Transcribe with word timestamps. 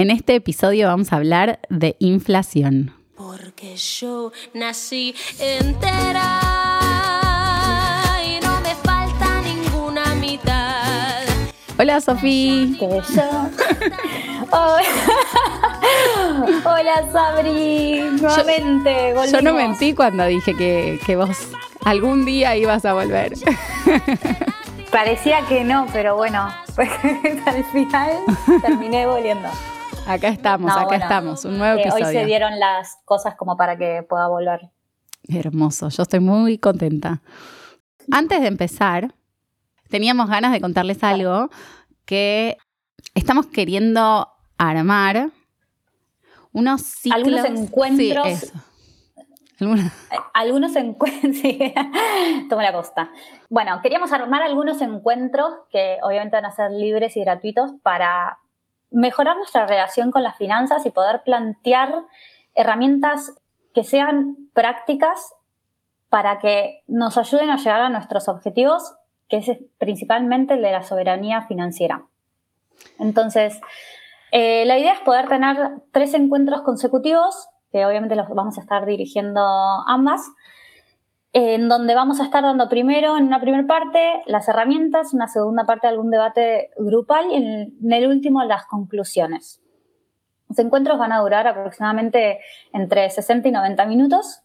En 0.00 0.10
este 0.10 0.34
episodio 0.34 0.86
vamos 0.86 1.12
a 1.12 1.16
hablar 1.16 1.60
de 1.68 1.94
inflación. 1.98 2.94
Porque 3.18 3.76
yo 3.76 4.32
nací 4.54 5.14
entera 5.38 6.40
y 8.24 8.42
no 8.42 8.60
me 8.62 8.74
falta 8.76 9.42
ninguna 9.42 10.14
mitad. 10.14 11.20
Hola, 11.78 12.00
Sofía. 12.00 12.78
Que 12.78 13.02
yo. 13.14 13.50
Hola, 16.64 17.12
Sabri. 17.12 18.00
Nuevamente, 18.22 19.12
yo, 19.14 19.24
yo 19.26 19.42
no 19.42 19.52
mentí 19.52 19.92
cuando 19.92 20.24
dije 20.24 20.56
que, 20.56 20.98
que 21.04 21.16
vos 21.16 21.48
algún 21.84 22.24
día 22.24 22.56
ibas 22.56 22.86
a 22.86 22.94
volver. 22.94 23.34
Parecía 24.90 25.46
que 25.46 25.62
no, 25.62 25.86
pero 25.92 26.16
bueno, 26.16 26.48
al 27.44 27.64
final 27.66 28.12
terminé 28.62 29.06
volviendo. 29.06 29.50
Acá 30.06 30.28
estamos, 30.28 30.72
acá 30.76 30.96
estamos, 30.96 31.44
un 31.44 31.58
nuevo 31.58 31.80
episodio. 31.80 32.06
Hoy 32.06 32.12
se 32.12 32.24
dieron 32.24 32.58
las 32.58 32.98
cosas 33.04 33.36
como 33.36 33.56
para 33.56 33.76
que 33.76 34.02
pueda 34.08 34.28
volver. 34.28 34.70
Hermoso, 35.28 35.88
yo 35.88 36.02
estoy 36.02 36.20
muy 36.20 36.58
contenta. 36.58 37.22
Antes 38.10 38.40
de 38.40 38.48
empezar, 38.48 39.14
teníamos 39.88 40.28
ganas 40.28 40.52
de 40.52 40.60
contarles 40.60 41.02
algo 41.04 41.50
que 42.04 42.56
estamos 43.14 43.46
queriendo 43.46 44.28
armar 44.58 45.30
unos 46.52 46.82
ciclos. 46.82 47.24
Algunos 47.24 47.44
encuentros. 47.44 48.52
¿Algunos? 49.60 49.92
algunos 50.32 50.76
encuentros. 50.76 51.20
Sí. 51.40 51.74
Toma 52.48 52.62
la 52.62 52.72
costa. 52.72 53.10
Bueno, 53.48 53.80
queríamos 53.82 54.10
armar 54.12 54.42
algunos 54.42 54.80
encuentros 54.80 55.52
que 55.70 55.98
obviamente 56.02 56.36
van 56.36 56.46
a 56.46 56.50
ser 56.50 56.70
libres 56.70 57.16
y 57.16 57.20
gratuitos 57.20 57.72
para 57.82 58.38
mejorar 58.90 59.36
nuestra 59.36 59.66
relación 59.66 60.10
con 60.10 60.22
las 60.22 60.36
finanzas 60.36 60.84
y 60.86 60.90
poder 60.90 61.22
plantear 61.22 62.04
herramientas 62.54 63.34
que 63.74 63.84
sean 63.84 64.36
prácticas 64.52 65.34
para 66.08 66.38
que 66.38 66.82
nos 66.88 67.16
ayuden 67.16 67.50
a 67.50 67.56
llegar 67.56 67.80
a 67.80 67.88
nuestros 67.88 68.28
objetivos, 68.28 68.94
que 69.28 69.38
es 69.38 69.50
principalmente 69.78 70.54
el 70.54 70.62
de 70.62 70.72
la 70.72 70.82
soberanía 70.82 71.42
financiera. 71.42 72.06
Entonces, 72.98 73.60
eh, 74.32 74.64
la 74.66 74.78
idea 74.78 74.94
es 74.94 75.00
poder 75.00 75.28
tener 75.28 75.56
tres 75.92 76.14
encuentros 76.14 76.62
consecutivos, 76.62 77.48
que 77.70 77.86
obviamente 77.86 78.16
los 78.16 78.28
vamos 78.28 78.58
a 78.58 78.60
estar 78.60 78.86
dirigiendo 78.86 79.40
ambas, 79.86 80.22
en 81.32 81.68
donde 81.68 81.94
vamos 81.94 82.20
a 82.20 82.24
estar 82.24 82.42
dando 82.42 82.68
primero, 82.68 83.16
en 83.16 83.24
una 83.24 83.40
primera 83.40 83.66
parte, 83.66 84.22
las 84.26 84.48
herramientas, 84.48 85.14
una 85.14 85.28
segunda 85.28 85.64
parte, 85.64 85.86
algún 85.86 86.10
debate 86.10 86.70
grupal 86.76 87.26
y 87.30 87.36
en 87.36 87.92
el 87.92 88.06
último, 88.08 88.42
las 88.44 88.66
conclusiones. 88.66 89.60
Los 90.48 90.58
encuentros 90.58 90.98
van 90.98 91.12
a 91.12 91.20
durar 91.20 91.46
aproximadamente 91.46 92.40
entre 92.72 93.08
60 93.08 93.48
y 93.48 93.52
90 93.52 93.86
minutos. 93.86 94.42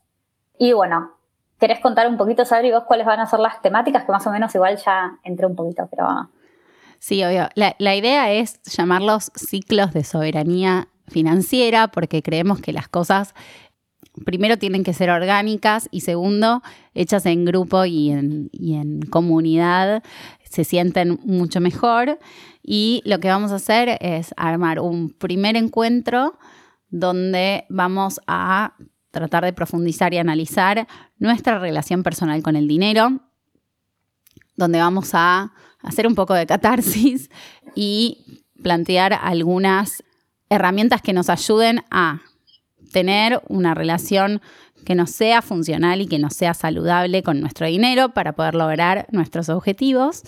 Y 0.59 0.73
bueno, 0.73 1.15
¿querés 1.59 1.79
contar 1.79 2.07
un 2.07 2.17
poquito, 2.17 2.45
Sabri, 2.45 2.71
vos 2.71 2.83
cuáles 2.83 3.07
van 3.07 3.19
a 3.19 3.25
ser 3.25 3.39
las 3.39 3.59
temáticas? 3.63 4.05
Que 4.05 4.11
más 4.11 4.27
o 4.27 4.31
menos 4.31 4.53
igual 4.53 4.77
ya 4.77 5.17
entré 5.23 5.47
un 5.47 5.55
poquito, 5.55 5.87
pero... 5.89 6.29
Sí, 6.99 7.23
obvio. 7.23 7.49
La, 7.55 7.75
la 7.79 7.95
idea 7.95 8.31
es 8.31 8.61
llamarlos 8.63 9.31
ciclos 9.35 9.93
de 9.93 10.03
soberanía 10.03 10.87
financiera 11.07 11.87
porque 11.87 12.21
creemos 12.21 12.61
que 12.61 12.71
las 12.71 12.87
cosas 12.87 13.33
primero 14.23 14.57
tienen 14.57 14.83
que 14.83 14.93
ser 14.93 15.09
orgánicas 15.09 15.89
y 15.91 16.01
segundo, 16.01 16.61
hechas 16.93 17.25
en 17.25 17.45
grupo 17.45 17.85
y 17.85 18.11
en, 18.11 19.01
comunidad, 19.09 20.03
se 20.49 20.63
sienten 20.63 21.19
mucho 21.23 21.59
mejor. 21.59 22.19
Y 22.63 23.01
lo 23.05 23.19
que 23.19 23.27
vamos 23.27 23.51
a 23.51 23.55
hacer 23.55 23.97
es 23.99 24.33
armar 24.37 24.79
un 24.79 25.09
primer 25.09 25.55
encuentro 25.57 26.37
donde 26.89 27.65
vamos 27.69 28.21
a 28.27 28.75
tratar 29.11 29.43
de 29.43 29.53
profundizar 29.53 30.13
y 30.13 30.17
analizar 30.17 30.87
nuestra 31.17 31.59
relación 31.59 32.03
personal 32.03 32.41
con 32.43 32.55
el 32.55 32.67
dinero, 32.67 33.21
donde 34.55 34.79
vamos 34.79 35.11
a 35.13 35.53
hacer 35.81 36.07
un 36.07 36.15
poco 36.15 36.33
de 36.33 36.45
catarsis 36.45 37.29
y 37.75 38.43
plantear 38.61 39.13
algunas 39.13 40.03
herramientas 40.49 41.01
que 41.01 41.13
nos 41.13 41.29
ayuden 41.29 41.81
a 41.91 42.21
tener 42.95 43.41
una 43.49 43.73
relación 43.73 44.41
que 44.85 44.95
nos 44.95 45.11
sea 45.11 45.41
funcional 45.41 45.99
y 45.99 46.07
que 46.07 46.17
nos 46.17 46.33
sea 46.33 46.53
saludable 46.53 47.23
con 47.23 47.41
nuestro 47.41 47.67
dinero 47.67 48.13
para 48.13 48.37
poder 48.37 48.55
lograr 48.55 49.05
nuestros 49.11 49.49
objetivos. 49.49 50.23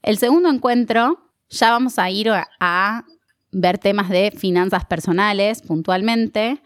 El 0.00 0.16
segundo 0.16 0.48
encuentro, 0.48 1.18
ya 1.50 1.70
vamos 1.70 1.98
a 1.98 2.08
ir 2.08 2.30
a 2.30 3.04
ver 3.50 3.76
temas 3.76 4.08
de 4.08 4.32
finanzas 4.34 4.86
personales 4.86 5.60
puntualmente, 5.60 6.62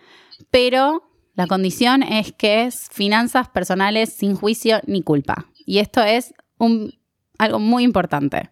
pero 0.53 1.03
la 1.35 1.49
condición 1.49 2.05
es 2.05 2.33
que 2.33 2.67
es 2.67 2.89
finanzas 2.93 3.49
personales 3.49 4.13
sin 4.13 4.37
juicio 4.37 4.79
ni 4.87 5.03
culpa. 5.03 5.47
Y 5.67 5.79
esto 5.79 6.05
es 6.05 6.35
algo 7.39 7.59
muy 7.59 7.83
importante, 7.83 8.49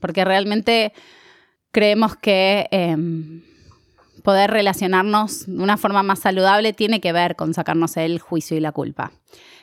porque 0.00 0.24
realmente 0.24 0.92
creemos 1.70 2.16
que 2.16 2.66
em, 2.72 3.44
poder 4.28 4.50
relacionarnos 4.50 5.46
de 5.46 5.62
una 5.62 5.78
forma 5.78 6.02
más 6.02 6.18
saludable 6.18 6.74
tiene 6.74 7.00
que 7.00 7.14
ver 7.14 7.34
con 7.34 7.54
sacarnos 7.54 7.96
el 7.96 8.18
juicio 8.18 8.58
y 8.58 8.60
la 8.60 8.72
culpa. 8.72 9.10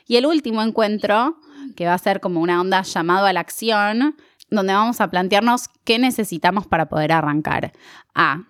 Y 0.07 0.15
el 0.15 0.25
último 0.25 0.63
encuentro, 0.63 1.37
que 1.75 1.85
va 1.85 1.93
a 1.93 1.99
ser 1.99 2.19
como 2.19 2.41
una 2.41 2.59
onda 2.59 2.81
llamado 2.81 3.27
a 3.27 3.33
la 3.33 3.41
acción, 3.41 4.15
donde 4.49 4.73
vamos 4.73 5.01
a 5.01 5.11
plantearnos 5.11 5.67
qué 5.83 5.99
necesitamos 5.99 6.65
para 6.65 6.89
poder 6.89 7.11
arrancar. 7.11 7.73
A 8.15 8.45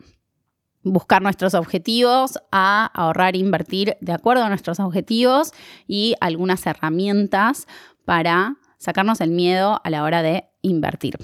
buscar 0.84 1.22
nuestros 1.22 1.54
objetivos, 1.54 2.40
a 2.50 2.86
ahorrar 2.94 3.36
e 3.36 3.40
invertir 3.40 3.98
de 4.00 4.14
acuerdo 4.14 4.46
a 4.46 4.48
nuestros 4.48 4.80
objetivos 4.80 5.52
y 5.86 6.16
algunas 6.22 6.66
herramientas 6.66 7.68
para 8.06 8.56
sacarnos 8.78 9.20
el 9.20 9.32
miedo 9.32 9.82
a 9.84 9.90
la 9.90 10.02
hora 10.02 10.22
de 10.22 10.46
invertir. 10.62 11.18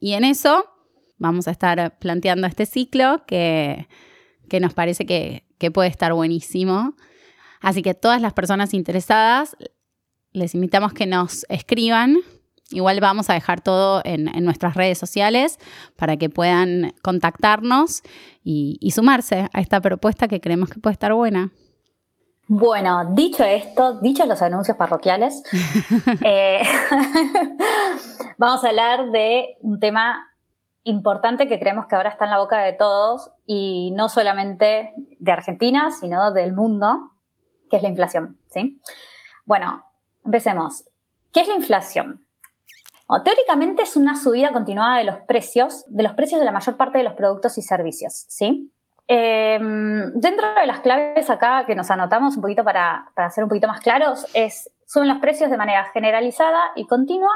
Y 0.00 0.14
en 0.14 0.24
eso 0.24 0.64
vamos 1.16 1.46
a 1.46 1.52
estar 1.52 1.96
planteando 2.00 2.48
este 2.48 2.66
ciclo 2.66 3.22
que 3.24 3.86
que 4.48 4.60
nos 4.60 4.74
parece 4.74 5.06
que, 5.06 5.44
puede 5.72 5.88
estar 5.88 6.12
buenísimo. 6.12 6.94
Así 7.60 7.82
que 7.82 7.94
todas 7.94 8.20
las 8.20 8.32
personas 8.32 8.74
interesadas, 8.74 9.56
les 10.32 10.54
invitamos 10.56 10.92
que 10.92 11.06
nos 11.06 11.46
escriban. 11.48 12.16
Igual 12.70 12.98
vamos 13.00 13.30
a 13.30 13.34
dejar 13.34 13.60
todo 13.60 14.02
en, 14.04 14.24
nuestras 14.44 14.74
redes 14.74 14.98
sociales 14.98 15.58
para 15.96 16.16
que 16.16 16.28
puedan 16.28 16.94
contactarnos 17.02 18.02
y, 18.42 18.90
sumarse 18.92 19.48
a 19.52 19.60
esta 19.60 19.80
propuesta 19.80 20.26
que 20.26 20.40
creemos 20.40 20.68
que 20.68 20.80
puede 20.80 20.94
estar 20.94 21.12
buena. 21.12 21.52
Bueno, 22.48 23.14
dicho 23.14 23.44
esto, 23.44 24.00
dichos 24.00 24.26
los 24.26 24.42
anuncios 24.42 24.76
parroquiales, 24.76 25.42
eh, 26.24 26.60
vamos 28.36 28.64
a 28.64 28.68
hablar 28.68 29.10
de 29.12 29.56
un 29.60 29.78
tema 29.78 30.31
importante 30.84 31.48
que 31.48 31.58
creemos 31.58 31.86
que 31.86 31.96
ahora 31.96 32.10
está 32.10 32.24
en 32.24 32.30
la 32.30 32.38
boca 32.38 32.58
de 32.60 32.72
todos 32.72 33.30
y 33.46 33.92
no 33.92 34.08
solamente 34.08 34.92
de 34.96 35.32
Argentina, 35.32 35.90
sino 35.90 36.32
del 36.32 36.52
mundo, 36.52 37.12
que 37.70 37.76
es 37.76 37.82
la 37.82 37.88
inflación. 37.88 38.38
¿sí? 38.48 38.80
Bueno, 39.44 39.84
empecemos. 40.24 40.84
¿Qué 41.32 41.40
es 41.40 41.48
la 41.48 41.54
inflación? 41.54 42.26
teóricamente 43.24 43.82
es 43.82 43.94
una 43.96 44.16
subida 44.16 44.52
continuada 44.52 44.96
de 44.96 45.04
los 45.04 45.16
precios, 45.26 45.84
de 45.88 46.02
los 46.02 46.14
precios 46.14 46.40
de 46.40 46.46
la 46.46 46.52
mayor 46.52 46.78
parte 46.78 46.96
de 46.96 47.04
los 47.04 47.12
productos 47.12 47.58
y 47.58 47.62
servicios. 47.62 48.24
¿sí? 48.28 48.72
Em, 49.14 50.10
dentro 50.14 50.54
de 50.54 50.66
las 50.66 50.80
claves 50.80 51.28
acá 51.28 51.66
que 51.66 51.74
nos 51.74 51.90
anotamos 51.90 52.34
un 52.36 52.40
poquito 52.40 52.64
para, 52.64 53.10
para 53.14 53.28
ser 53.28 53.44
un 53.44 53.50
poquito 53.50 53.68
más 53.68 53.80
claros, 53.80 54.26
es 54.32 54.70
suben 54.86 55.08
los 55.08 55.18
precios 55.18 55.50
de 55.50 55.58
manera 55.58 55.84
generalizada 55.92 56.72
y 56.76 56.86
continua 56.86 57.30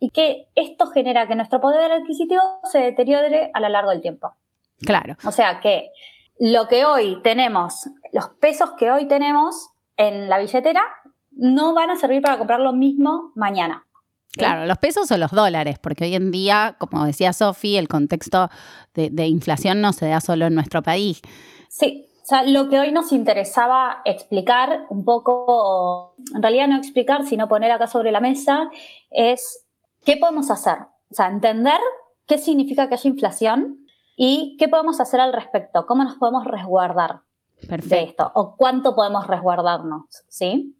y 0.00 0.10
que 0.10 0.48
esto 0.56 0.88
genera 0.88 1.28
que 1.28 1.36
nuestro 1.36 1.60
poder 1.60 1.92
adquisitivo 1.92 2.42
se 2.64 2.80
deteriore 2.80 3.52
a 3.54 3.60
lo 3.60 3.68
largo 3.68 3.90
del 3.90 4.00
tiempo. 4.00 4.34
Claro. 4.80 5.14
O 5.24 5.30
sea 5.30 5.60
que 5.60 5.92
lo 6.40 6.66
que 6.66 6.84
hoy 6.84 7.20
tenemos, 7.22 7.88
los 8.12 8.30
pesos 8.40 8.72
que 8.76 8.90
hoy 8.90 9.06
tenemos 9.06 9.70
en 9.96 10.28
la 10.28 10.38
billetera, 10.38 10.82
no 11.30 11.74
van 11.74 11.90
a 11.90 11.96
servir 11.96 12.22
para 12.22 12.38
comprar 12.38 12.58
lo 12.58 12.72
mismo 12.72 13.30
mañana. 13.36 13.86
Claro, 14.32 14.66
los 14.66 14.78
pesos 14.78 15.10
o 15.10 15.18
los 15.18 15.32
dólares, 15.32 15.78
porque 15.80 16.04
hoy 16.04 16.14
en 16.14 16.30
día, 16.30 16.76
como 16.78 17.04
decía 17.04 17.32
Sofi, 17.32 17.76
el 17.76 17.88
contexto 17.88 18.48
de, 18.94 19.10
de 19.10 19.26
inflación 19.26 19.80
no 19.80 19.92
se 19.92 20.06
da 20.06 20.20
solo 20.20 20.46
en 20.46 20.54
nuestro 20.54 20.82
país. 20.82 21.20
Sí, 21.68 22.10
sea, 22.30 22.44
lo 22.44 22.68
que 22.68 22.78
hoy 22.78 22.92
nos 22.92 23.10
interesaba 23.10 24.02
explicar 24.04 24.86
un 24.88 25.04
poco, 25.04 26.14
en 26.32 26.40
realidad 26.40 26.68
no 26.68 26.76
explicar, 26.76 27.26
sino 27.26 27.48
poner 27.48 27.72
acá 27.72 27.88
sobre 27.88 28.12
la 28.12 28.20
mesa, 28.20 28.70
es 29.10 29.66
qué 30.04 30.16
podemos 30.16 30.48
hacer. 30.50 30.78
O 31.10 31.14
sea, 31.14 31.26
entender 31.26 31.80
qué 32.26 32.38
significa 32.38 32.88
que 32.88 32.94
haya 32.94 33.10
inflación 33.10 33.84
y 34.16 34.56
qué 34.60 34.68
podemos 34.68 35.00
hacer 35.00 35.18
al 35.18 35.32
respecto, 35.32 35.86
cómo 35.86 36.04
nos 36.04 36.16
podemos 36.16 36.44
resguardar 36.44 37.22
de 37.62 38.02
esto 38.04 38.30
o 38.34 38.54
cuánto 38.56 38.94
podemos 38.94 39.26
resguardarnos, 39.26 40.04
¿sí? 40.28 40.76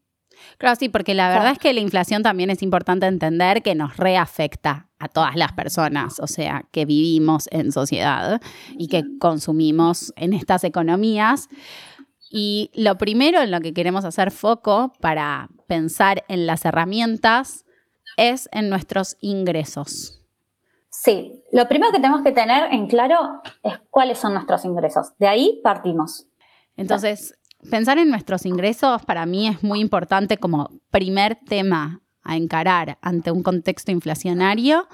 Claro, 0.58 0.76
sí, 0.76 0.88
porque 0.88 1.14
la 1.14 1.28
verdad 1.28 1.52
es 1.52 1.58
que 1.58 1.72
la 1.72 1.80
inflación 1.80 2.22
también 2.22 2.50
es 2.50 2.62
importante 2.62 3.06
entender 3.06 3.62
que 3.62 3.74
nos 3.74 3.96
reafecta 3.96 4.88
a 4.98 5.08
todas 5.08 5.34
las 5.36 5.52
personas, 5.52 6.20
o 6.20 6.26
sea, 6.26 6.66
que 6.70 6.84
vivimos 6.84 7.48
en 7.50 7.72
sociedad 7.72 8.40
y 8.76 8.88
que 8.88 9.04
consumimos 9.18 10.12
en 10.16 10.34
estas 10.34 10.64
economías. 10.64 11.48
Y 12.30 12.70
lo 12.74 12.96
primero 12.98 13.40
en 13.40 13.50
lo 13.50 13.60
que 13.60 13.72
queremos 13.72 14.04
hacer 14.04 14.30
foco 14.30 14.92
para 15.00 15.48
pensar 15.66 16.24
en 16.28 16.46
las 16.46 16.64
herramientas 16.64 17.64
es 18.16 18.48
en 18.52 18.68
nuestros 18.68 19.16
ingresos. 19.20 20.20
Sí, 20.90 21.42
lo 21.52 21.66
primero 21.66 21.92
que 21.92 21.98
tenemos 21.98 22.22
que 22.22 22.32
tener 22.32 22.72
en 22.72 22.86
claro 22.86 23.40
es 23.62 23.74
cuáles 23.90 24.18
son 24.18 24.34
nuestros 24.34 24.64
ingresos. 24.64 25.12
De 25.18 25.28
ahí 25.28 25.60
partimos. 25.62 26.26
Entonces, 26.76 27.38
pensar 27.68 27.98
en 27.98 28.08
nuestros 28.08 28.46
ingresos 28.46 29.02
para 29.04 29.26
mí 29.26 29.48
es 29.48 29.62
muy 29.62 29.80
importante 29.80 30.38
como 30.38 30.70
primer 30.90 31.36
tema 31.46 32.00
a 32.22 32.36
encarar 32.36 32.98
ante 33.02 33.30
un 33.30 33.42
contexto 33.42 33.90
inflacionario, 33.92 34.88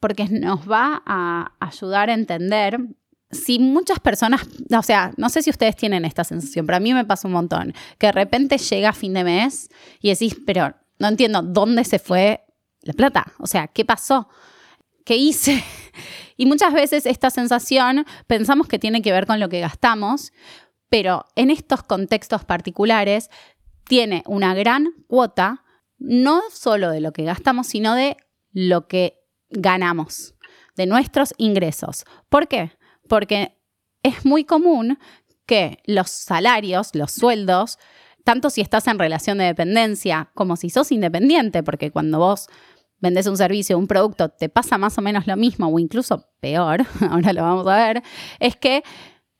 porque 0.00 0.28
nos 0.28 0.68
va 0.68 1.02
a 1.06 1.52
ayudar 1.60 2.10
a 2.10 2.14
entender 2.14 2.78
si 3.30 3.58
muchas 3.58 3.98
personas, 3.98 4.42
o 4.76 4.82
sea, 4.82 5.12
no 5.16 5.28
sé 5.28 5.42
si 5.42 5.50
ustedes 5.50 5.74
tienen 5.76 6.04
esta 6.04 6.22
sensación, 6.24 6.66
pero 6.66 6.76
a 6.76 6.80
mí 6.80 6.92
me 6.92 7.04
pasa 7.04 7.28
un 7.28 7.34
montón, 7.34 7.74
que 7.98 8.08
de 8.08 8.12
repente 8.12 8.58
llega 8.58 8.92
fin 8.92 9.14
de 9.14 9.24
mes 9.24 9.70
y 10.00 10.10
decís, 10.10 10.36
pero 10.46 10.74
no 10.98 11.08
entiendo 11.08 11.42
dónde 11.42 11.84
se 11.84 11.98
fue 11.98 12.44
la 12.82 12.92
plata, 12.92 13.32
o 13.38 13.46
sea, 13.46 13.68
¿qué 13.68 13.84
pasó? 13.84 14.28
¿Qué 15.04 15.16
hice? 15.16 15.62
Y 16.38 16.46
muchas 16.46 16.72
veces 16.72 17.06
esta 17.06 17.30
sensación 17.30 18.04
pensamos 18.26 18.66
que 18.66 18.78
tiene 18.78 19.02
que 19.02 19.12
ver 19.12 19.26
con 19.26 19.38
lo 19.38 19.48
que 19.48 19.60
gastamos, 19.60 20.32
pero 20.92 21.24
en 21.36 21.50
estos 21.50 21.82
contextos 21.82 22.44
particulares 22.44 23.30
tiene 23.84 24.22
una 24.26 24.54
gran 24.54 24.92
cuota, 25.06 25.64
no 25.96 26.42
solo 26.52 26.90
de 26.90 27.00
lo 27.00 27.14
que 27.14 27.24
gastamos, 27.24 27.66
sino 27.68 27.94
de 27.94 28.18
lo 28.50 28.88
que 28.88 29.24
ganamos, 29.48 30.34
de 30.76 30.84
nuestros 30.84 31.32
ingresos. 31.38 32.04
¿Por 32.28 32.46
qué? 32.46 32.72
Porque 33.08 33.58
es 34.02 34.26
muy 34.26 34.44
común 34.44 34.98
que 35.46 35.78
los 35.86 36.10
salarios, 36.10 36.94
los 36.94 37.10
sueldos, 37.10 37.78
tanto 38.22 38.50
si 38.50 38.60
estás 38.60 38.86
en 38.86 38.98
relación 38.98 39.38
de 39.38 39.44
dependencia 39.44 40.30
como 40.34 40.56
si 40.56 40.68
sos 40.68 40.92
independiente, 40.92 41.62
porque 41.62 41.90
cuando 41.90 42.18
vos 42.18 42.48
vendes 42.98 43.26
un 43.26 43.38
servicio, 43.38 43.78
un 43.78 43.86
producto, 43.86 44.28
te 44.28 44.50
pasa 44.50 44.76
más 44.76 44.98
o 44.98 45.00
menos 45.00 45.26
lo 45.26 45.38
mismo 45.38 45.68
o 45.68 45.78
incluso 45.78 46.28
peor, 46.40 46.84
ahora 47.10 47.32
lo 47.32 47.44
vamos 47.44 47.66
a 47.66 47.76
ver, 47.76 48.02
es 48.40 48.56
que 48.56 48.82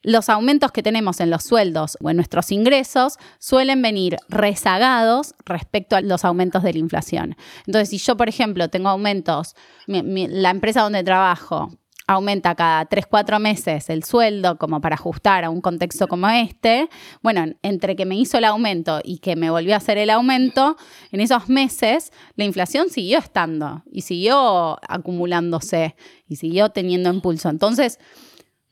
los 0.03 0.29
aumentos 0.29 0.73
que 0.73 0.83
tenemos 0.83 1.21
en 1.21 1.31
los 1.31 1.45
sueldos 1.45 1.97
o 2.01 2.11
en 2.11 2.17
nuestros 2.17 2.51
ingresos 2.51 3.19
suelen 3.39 3.83
venir 3.83 4.17
rezagados 4.29 5.35
respecto 5.45 5.97
a 5.97 6.01
los 6.01 6.25
aumentos 6.25 6.63
de 6.63 6.73
la 6.73 6.79
inflación. 6.79 7.37
Entonces, 7.67 7.91
si 7.91 7.99
yo, 7.99 8.17
por 8.17 8.29
ejemplo, 8.29 8.69
tengo 8.69 8.89
aumentos, 8.89 9.55
la 9.87 10.51
empresa 10.51 10.83
donde 10.83 11.05
trabajo 11.05 11.71
aumenta 12.09 12.55
cada 12.55 12.85
3, 12.85 13.07
4 13.07 13.39
meses 13.39 13.89
el 13.89 14.03
sueldo 14.03 14.59
como 14.59 14.81
para 14.81 14.97
ajustar 14.97 15.45
a 15.45 15.51
un 15.51 15.61
contexto 15.61 16.09
como 16.09 16.29
este, 16.29 16.89
bueno, 17.23 17.45
entre 17.63 17.95
que 17.97 18.05
me 18.05 18.17
hizo 18.17 18.39
el 18.39 18.45
aumento 18.45 19.01
y 19.05 19.19
que 19.19 19.37
me 19.37 19.51
volvió 19.51 19.75
a 19.75 19.77
hacer 19.79 19.99
el 19.99 20.11
aumento, 20.11 20.77
en 21.13 21.21
esos 21.21 21.49
meses 21.49 22.13
la 22.35 22.45
inflación 22.45 22.91
siguió 22.91 23.19
estando 23.19 23.85
y 23.91 24.03
siguió 24.03 24.79
acumulándose 24.89 25.95
y 26.27 26.37
siguió 26.37 26.71
teniendo 26.71 27.09
impulso. 27.09 27.49
Entonces, 27.49 27.99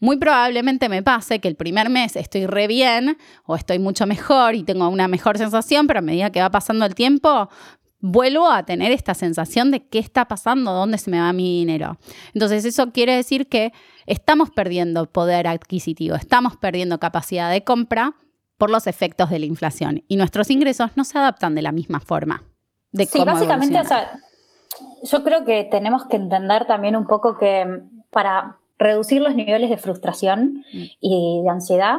muy 0.01 0.17
probablemente 0.17 0.89
me 0.89 1.03
pase 1.03 1.39
que 1.39 1.49
el 1.49 1.57
primer 1.57 1.91
mes 1.91 2.17
estoy 2.17 2.47
re 2.47 2.67
bien 2.67 3.19
o 3.45 3.55
estoy 3.55 3.79
mucho 3.79 4.07
mejor 4.07 4.55
y 4.55 4.65
tengo 4.65 4.89
una 4.89 5.09
mejor 5.09 5.39
sensación, 5.39 5.87
pero 5.87 6.01
a 6.01 6.03
medida 6.03 6.31
que 6.31 6.41
va 6.41 6.51
pasando 6.51 6.87
el 6.87 6.95
tiempo, 6.95 7.49
vuelvo 8.01 8.51
a 8.51 8.65
tener 8.65 8.93
esta 8.93 9.15
sensación 9.15 9.71
de 9.71 9.87
qué 9.87 9.99
está 9.99 10.27
pasando, 10.27 10.73
dónde 10.73 10.99
se 10.99 11.11
me 11.11 11.21
va 11.21 11.33
mi 11.33 11.59
dinero. 11.59 11.99
Entonces 12.35 12.65
eso 12.65 12.91
quiere 12.93 13.15
decir 13.15 13.49
que 13.49 13.73
estamos 14.07 14.51
perdiendo 14.51 15.07
poder 15.07 15.47
adquisitivo, 15.47 16.17
estamos 16.17 16.57
perdiendo 16.57 16.99
capacidad 16.99 17.51
de 17.51 17.63
compra 17.63 18.15
por 18.57 18.71
los 18.71 18.87
efectos 18.87 19.31
de 19.31 19.39
la 19.39 19.47
inflación 19.47 20.03
y 20.09 20.17
nuestros 20.17 20.51
ingresos 20.51 20.91
no 20.97 21.05
se 21.05 21.19
adaptan 21.19 21.55
de 21.55 21.63
la 21.63 21.73
misma 21.73 22.01
forma. 22.01 22.43
De 22.93 23.07
sí, 23.07 23.23
básicamente, 23.25 23.79
o 23.79 23.85
sea, 23.85 24.19
yo 25.03 25.23
creo 25.23 25.45
que 25.45 25.65
tenemos 25.71 26.07
que 26.07 26.17
entender 26.17 26.67
también 26.67 26.97
un 26.97 27.07
poco 27.07 27.39
que 27.39 27.83
para 28.11 28.60
reducir 28.81 29.21
los 29.21 29.37
niveles 29.37 29.71
de 29.71 29.77
frustración 29.77 30.65
mm. 30.73 30.85
y 31.01 31.43
de 31.45 31.51
ansiedad, 31.51 31.99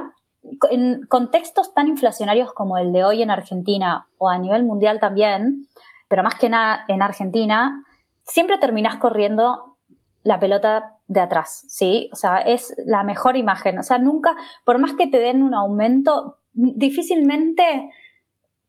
en 0.72 1.06
contextos 1.08 1.74
tan 1.74 1.88
inflacionarios 1.88 2.52
como 2.52 2.78
el 2.78 2.92
de 2.92 3.04
hoy 3.04 3.22
en 3.22 3.30
Argentina 3.30 4.08
o 4.18 4.28
a 4.28 4.40
nivel 4.40 4.64
mundial 4.64 5.00
también, 5.00 5.68
pero 6.10 6.24
más 6.24 6.36
que 6.36 6.50
nada 6.50 6.84
en 6.88 7.04
Argentina, 7.04 7.86
siempre 8.24 8.58
terminás 8.58 8.98
corriendo 8.98 9.78
la 10.24 10.40
pelota 10.40 10.98
de 11.08 11.20
atrás, 11.20 11.66
¿sí? 11.70 12.10
O 12.12 12.16
sea, 12.16 12.40
es 12.40 12.74
la 12.86 13.04
mejor 13.04 13.38
imagen. 13.38 13.78
O 13.78 13.84
sea, 13.84 14.00
nunca, 14.00 14.36
por 14.66 14.80
más 14.80 14.94
que 14.94 15.08
te 15.08 15.20
den 15.20 15.44
un 15.44 15.54
aumento, 15.54 16.38
difícilmente 16.54 17.92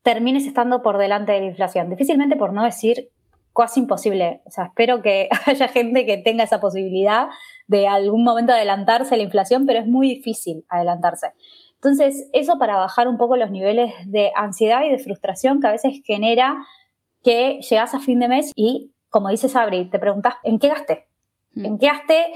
termines 0.03 0.47
estando 0.47 0.83
por 0.83 0.99
delante 0.99 1.33
de 1.33 1.41
la 1.41 1.47
inflación. 1.47 1.89
Difícilmente, 1.89 2.37
por 2.37 2.53
no 2.53 2.65
decir 2.65 3.11
casi 3.55 3.81
imposible. 3.81 4.41
O 4.45 4.51
sea, 4.51 4.67
espero 4.67 5.03
que 5.03 5.29
haya 5.47 5.69
gente 5.69 6.07
que 6.07 6.19
tenga 6.19 6.45
esa 6.45 6.61
posibilidad 6.61 7.29
de 7.73 7.89
algún 7.89 8.23
momento 8.23 8.53
adelantarse 8.53 9.15
a 9.15 9.17
la 9.17 9.25
inflación, 9.25 9.65
pero 9.67 9.81
es 9.81 9.87
muy 9.87 10.09
difícil 10.09 10.65
adelantarse. 10.69 11.33
Entonces, 11.77 12.29
eso 12.33 12.59
para 12.59 12.77
bajar 12.77 13.09
un 13.09 13.17
poco 13.17 13.37
los 13.37 13.51
niveles 13.51 13.93
de 14.05 14.31
ansiedad 14.37 14.85
y 14.85 14.91
de 14.91 14.99
frustración 14.99 15.61
que 15.61 15.69
a 15.69 15.73
veces 15.73 16.03
genera 16.05 16.65
que 17.25 17.61
llegas 17.61 17.95
a 17.95 18.01
fin 18.01 18.21
de 18.21 18.29
mes 18.29 18.53
y, 18.55 18.93
como 19.09 19.31
dice 19.31 19.49
Sabri, 19.49 19.89
te 19.89 19.99
preguntas, 19.99 20.35
¿en 20.45 20.59
qué 20.59 20.69
gasté? 20.69 21.09
Mm. 21.55 21.65
¿En 21.65 21.79
qué 21.79 21.87
gasté? 21.87 22.27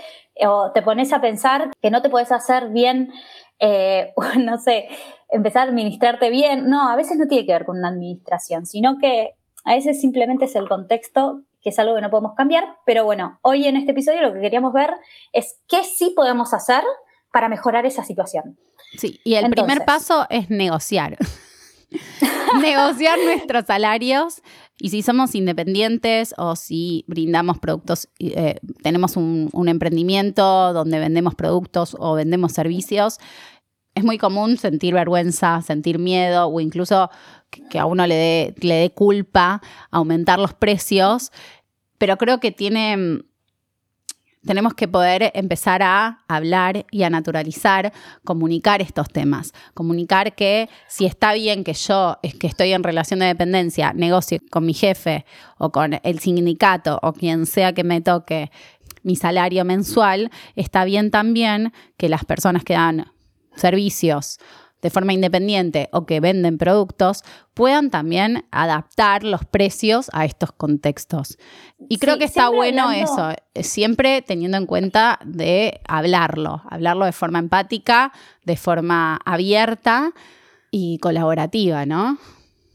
O 0.47 0.73
te 0.73 0.81
pones 0.81 1.13
a 1.13 1.21
pensar 1.21 1.71
que 1.81 1.91
no 1.91 2.01
te 2.01 2.09
puedes 2.09 2.33
hacer 2.33 2.71
bien, 2.71 3.13
eh, 3.59 4.15
no 4.41 4.59
sé, 4.59 4.89
empezar 5.29 5.67
a 5.67 5.71
administrarte 5.71 6.31
bien. 6.31 6.69
No, 6.71 6.89
a 6.89 6.97
veces 6.97 7.19
no 7.19 7.27
tiene 7.27 7.45
que 7.45 7.53
ver 7.53 7.67
con 7.67 7.79
una 7.79 7.89
administración, 7.89 8.65
sino 8.65 8.97
que 8.99 9.35
a 9.65 9.75
veces 9.75 10.01
simplemente 10.01 10.47
es 10.47 10.57
el 10.57 10.67
contexto, 10.67 11.43
que 11.67 11.71
es 11.71 11.79
algo 11.81 11.97
que 11.97 12.01
no 12.01 12.11
podemos 12.11 12.35
cambiar. 12.37 12.77
Pero 12.87 13.05
bueno, 13.05 13.41
hoy 13.43 13.67
en 13.67 13.75
este 13.75 13.91
episodio 13.91 14.23
lo 14.23 14.33
que 14.33 14.41
queríamos 14.41 14.73
ver 14.73 14.95
es 15.33 15.59
qué 15.67 15.83
sí 15.83 16.13
podemos 16.15 16.55
hacer 16.55 16.85
para 17.33 17.49
mejorar 17.49 17.85
esa 17.87 18.05
situación. 18.05 18.57
Sí, 18.97 19.19
y 19.25 19.35
el 19.35 19.51
primer 19.51 19.85
paso 19.85 20.29
es 20.31 20.49
negociar. 20.49 21.19
negociar 22.63 23.19
nuestros 23.25 23.65
salarios 23.67 24.43
y 24.79 24.91
si 24.91 25.03
somos 25.03 25.35
independientes 25.35 26.37
o 26.39 26.55
si 26.55 27.05
brindamos 27.09 27.59
productos, 27.59 28.09
eh, 28.21 28.61
tenemos 28.85 29.17
un, 29.17 29.51
emprendimiento 29.67 30.73
donde 30.73 31.01
vendemos 31.01 31.35
productos 31.35 31.97
o 31.99 32.15
vendemos 32.15 32.53
servicios, 32.53 33.19
es 33.97 34.05
muy 34.05 34.19
común 34.19 34.57
sentir 34.57 34.95
vergüenza, 34.95 35.63
sentir 35.63 35.99
miedo 35.99 36.47
o 36.47 36.61
incluso 36.61 37.11
que, 37.51 37.79
a 37.79 37.87
uno 37.87 38.07
le 38.07 38.15
dé, 38.15 38.55
le 38.61 38.75
dé 38.75 38.91
culpa 38.91 39.63
aumentar 39.91 40.39
los 40.39 40.53
precios, 40.55 41.33
pero 41.99 42.17
creo 42.17 42.41
que 42.41 42.53
tiene 42.53 43.23
tenemos 44.47 44.75
que 44.75 44.89
poder 44.89 45.33
empezar 45.35 45.83
a 45.83 46.21
hablar 46.29 46.87
y 46.91 47.03
a 47.03 47.11
naturalizar, 47.11 47.93
comunicar 48.25 48.81
estos 48.81 49.09
temas, 49.09 49.53
comunicar 49.75 50.35
que 50.35 50.71
si 50.89 51.05
está 51.05 51.35
bien 51.35 51.65
que 51.65 51.75
yo, 51.75 52.19
es 52.23 52.35
que 52.35 52.47
estoy 52.47 52.73
en 52.73 52.85
relación 52.85 53.21
de 53.21 53.27
dependencia, 53.27 53.93
negocie 53.93 54.41
con 54.51 54.65
mi 54.65 54.73
jefe 54.73 55.27
o 55.59 55.73
con 55.73 56.01
el 56.03 56.21
sindicato 56.21 57.01
o 57.03 57.13
quien 57.13 57.45
sea 57.45 57.73
que 57.73 57.83
me 57.83 58.01
toque 58.01 58.51
mi 59.03 59.17
salario 59.17 59.65
mensual, 59.65 60.31
está 60.55 60.85
bien 60.85 61.11
también 61.11 61.73
que 61.97 62.09
las 62.09 62.25
personas 62.25 62.65
que 62.65 62.75
dan 62.75 63.13
servicios 63.57 64.39
de 64.83 64.91
forma 64.91 65.13
independiente 65.13 65.89
o 65.93 66.07
que 66.07 66.21
venden 66.21 66.59
productos 66.59 67.25
puedan 67.55 67.91
también 67.91 68.47
adaptar 68.51 69.25
los 69.25 69.45
precios 69.45 70.11
a 70.13 70.25
estos 70.25 70.53
contextos. 70.53 71.39
Y 71.89 71.99
creo 71.99 72.19
que 72.19 72.25
está 72.25 72.49
bueno 72.49 72.93
eso, 72.93 73.31
eh, 73.55 73.63
siempre 73.63 74.23
teniendo 74.23 74.59
en 74.59 74.67
cuenta 74.67 75.19
de 75.25 75.81
hablarlo, 75.89 76.63
hablarlo 76.69 77.05
de 77.05 77.13
forma 77.13 77.39
empática, 77.39 78.13
de 78.45 78.57
forma 78.57 79.19
abierta 79.25 80.13
y 80.71 80.99
colaborativa, 80.99 81.87
¿no? 81.87 82.19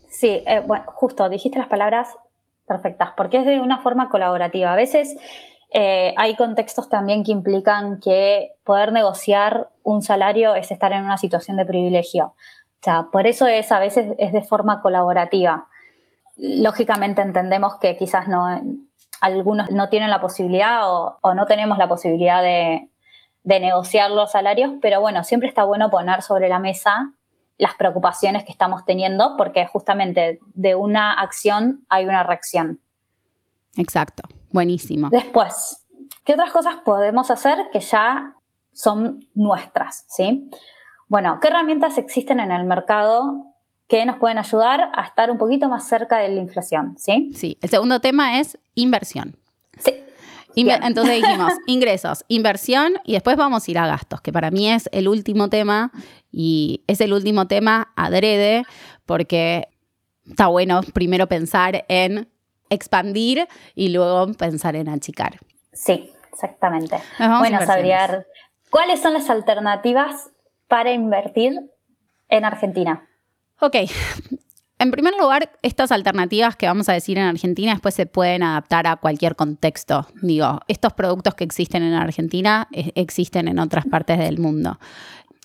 Sí, 0.09 0.43
eh, 0.45 0.61
bueno, 0.65 0.85
justo 0.87 1.29
dijiste 1.29 1.59
las 1.59 1.67
palabras 1.67 2.09
perfectas, 2.67 3.11
porque 3.15 3.37
es 3.37 3.45
de 3.45 3.59
una 3.59 3.79
forma 3.81 4.09
colaborativa. 4.09 4.73
A 4.73 4.75
veces 4.75 5.17
eh, 5.73 6.13
hay 6.17 6.35
contextos 6.35 6.89
también 6.89 7.23
que 7.23 7.31
implican 7.31 8.01
que 8.01 8.51
poder 8.65 8.91
negociar 8.91 9.69
un 9.83 10.01
salario 10.01 10.53
es 10.53 10.69
estar 10.69 10.91
en 10.91 11.05
una 11.05 11.17
situación 11.17 11.55
de 11.55 11.65
privilegio. 11.65 12.25
O 12.25 12.83
sea, 12.83 13.07
por 13.11 13.25
eso 13.25 13.47
es 13.47 13.71
a 13.71 13.79
veces 13.79 14.13
es 14.17 14.33
de 14.33 14.41
forma 14.41 14.81
colaborativa. 14.81 15.67
Lógicamente 16.35 17.21
entendemos 17.21 17.75
que 17.77 17.95
quizás 17.95 18.27
no, 18.27 18.47
algunos 19.21 19.71
no 19.71 19.87
tienen 19.87 20.09
la 20.09 20.19
posibilidad 20.19 20.81
o, 20.83 21.33
no 21.33 21.45
tenemos 21.45 21.77
la 21.77 21.87
posibilidad 21.87 22.41
de, 22.41 22.89
de 23.43 23.59
negociar 23.61 24.11
los 24.11 24.31
salarios, 24.31 24.73
pero 24.81 24.99
bueno, 24.99 25.23
siempre 25.23 25.47
está 25.47 25.63
bueno 25.63 25.89
poner 25.89 26.21
sobre 26.21 26.49
la 26.49 26.59
mesa 26.59 27.13
las 27.57 27.75
preocupaciones 27.75 28.43
que 28.43 28.51
estamos 28.51 28.85
teniendo, 28.85 29.37
porque 29.37 29.67
justamente 29.67 30.39
de 30.53 30.73
una 30.73 31.13
acción 31.13 31.85
hay 31.89 32.05
una 32.05 32.23
reacción. 32.23 32.81
Exacto, 33.77 34.23
buenísimo. 34.51 35.09
Después, 35.09 35.85
¿qué 36.23 36.33
otras 36.33 36.51
cosas 36.51 36.75
podemos 36.85 37.31
hacer 37.31 37.57
que 37.71 37.79
ya 37.79 38.35
son 38.73 39.25
nuestras? 39.33 40.05
¿sí? 40.09 40.49
Bueno, 41.07 41.39
¿qué 41.41 41.49
herramientas 41.49 41.97
existen 41.97 42.39
en 42.39 42.51
el 42.51 42.63
mercado 42.65 43.45
que 43.87 44.05
nos 44.05 44.17
pueden 44.17 44.37
ayudar 44.37 44.89
a 44.95 45.03
estar 45.03 45.29
un 45.29 45.37
poquito 45.37 45.67
más 45.67 45.87
cerca 45.87 46.17
de 46.19 46.29
la 46.29 46.39
inflación? 46.39 46.95
¿sí? 46.97 47.31
Sí, 47.35 47.57
el 47.61 47.69
segundo 47.69 47.99
tema 47.99 48.39
es 48.39 48.57
inversión. 48.75 49.35
Sí. 49.77 49.95
Inver- 50.55 50.79
Entonces 50.83 51.15
dijimos 51.21 51.53
ingresos, 51.67 52.23
inversión 52.27 52.93
y 53.05 53.13
después 53.13 53.35
vamos 53.37 53.67
a 53.67 53.71
ir 53.71 53.77
a 53.77 53.87
gastos, 53.87 54.21
que 54.21 54.31
para 54.31 54.51
mí 54.51 54.69
es 54.69 54.89
el 54.93 55.07
último 55.07 55.49
tema 55.49 55.91
y 56.31 56.83
es 56.87 57.01
el 57.01 57.13
último 57.13 57.47
tema 57.47 57.91
adrede 57.95 58.63
porque 59.05 59.67
está 60.25 60.47
bueno 60.47 60.81
primero 60.93 61.27
pensar 61.27 61.83
en 61.89 62.29
expandir 62.71 63.47
y 63.75 63.89
luego 63.89 64.33
pensar 64.33 64.75
en 64.75 64.89
achicar. 64.89 65.37
Sí, 65.73 66.11
exactamente. 66.33 66.97
Bueno. 67.19 67.63
Sabriar, 67.65 68.25
¿cuáles 68.71 68.99
son 68.99 69.13
las 69.13 69.29
alternativas 69.29 70.31
para 70.67 70.91
invertir 70.91 71.53
en 72.29 72.45
Argentina? 72.45 73.07
Ok. 73.59 73.75
En 74.79 74.89
primer 74.89 75.13
lugar, 75.15 75.51
estas 75.61 75.91
alternativas 75.91 76.55
que 76.55 76.65
vamos 76.65 76.89
a 76.89 76.93
decir 76.93 77.19
en 77.19 77.25
Argentina 77.25 77.73
después 77.73 77.93
se 77.93 78.07
pueden 78.07 78.41
adaptar 78.41 78.87
a 78.87 78.95
cualquier 78.95 79.35
contexto. 79.35 80.07
Digo, 80.23 80.59
estos 80.67 80.93
productos 80.93 81.35
que 81.35 81.43
existen 81.43 81.83
en 81.83 81.93
Argentina 81.93 82.67
eh, 82.71 82.91
existen 82.95 83.47
en 83.47 83.59
otras 83.59 83.85
partes 83.85 84.17
del 84.17 84.39
mundo. 84.39 84.79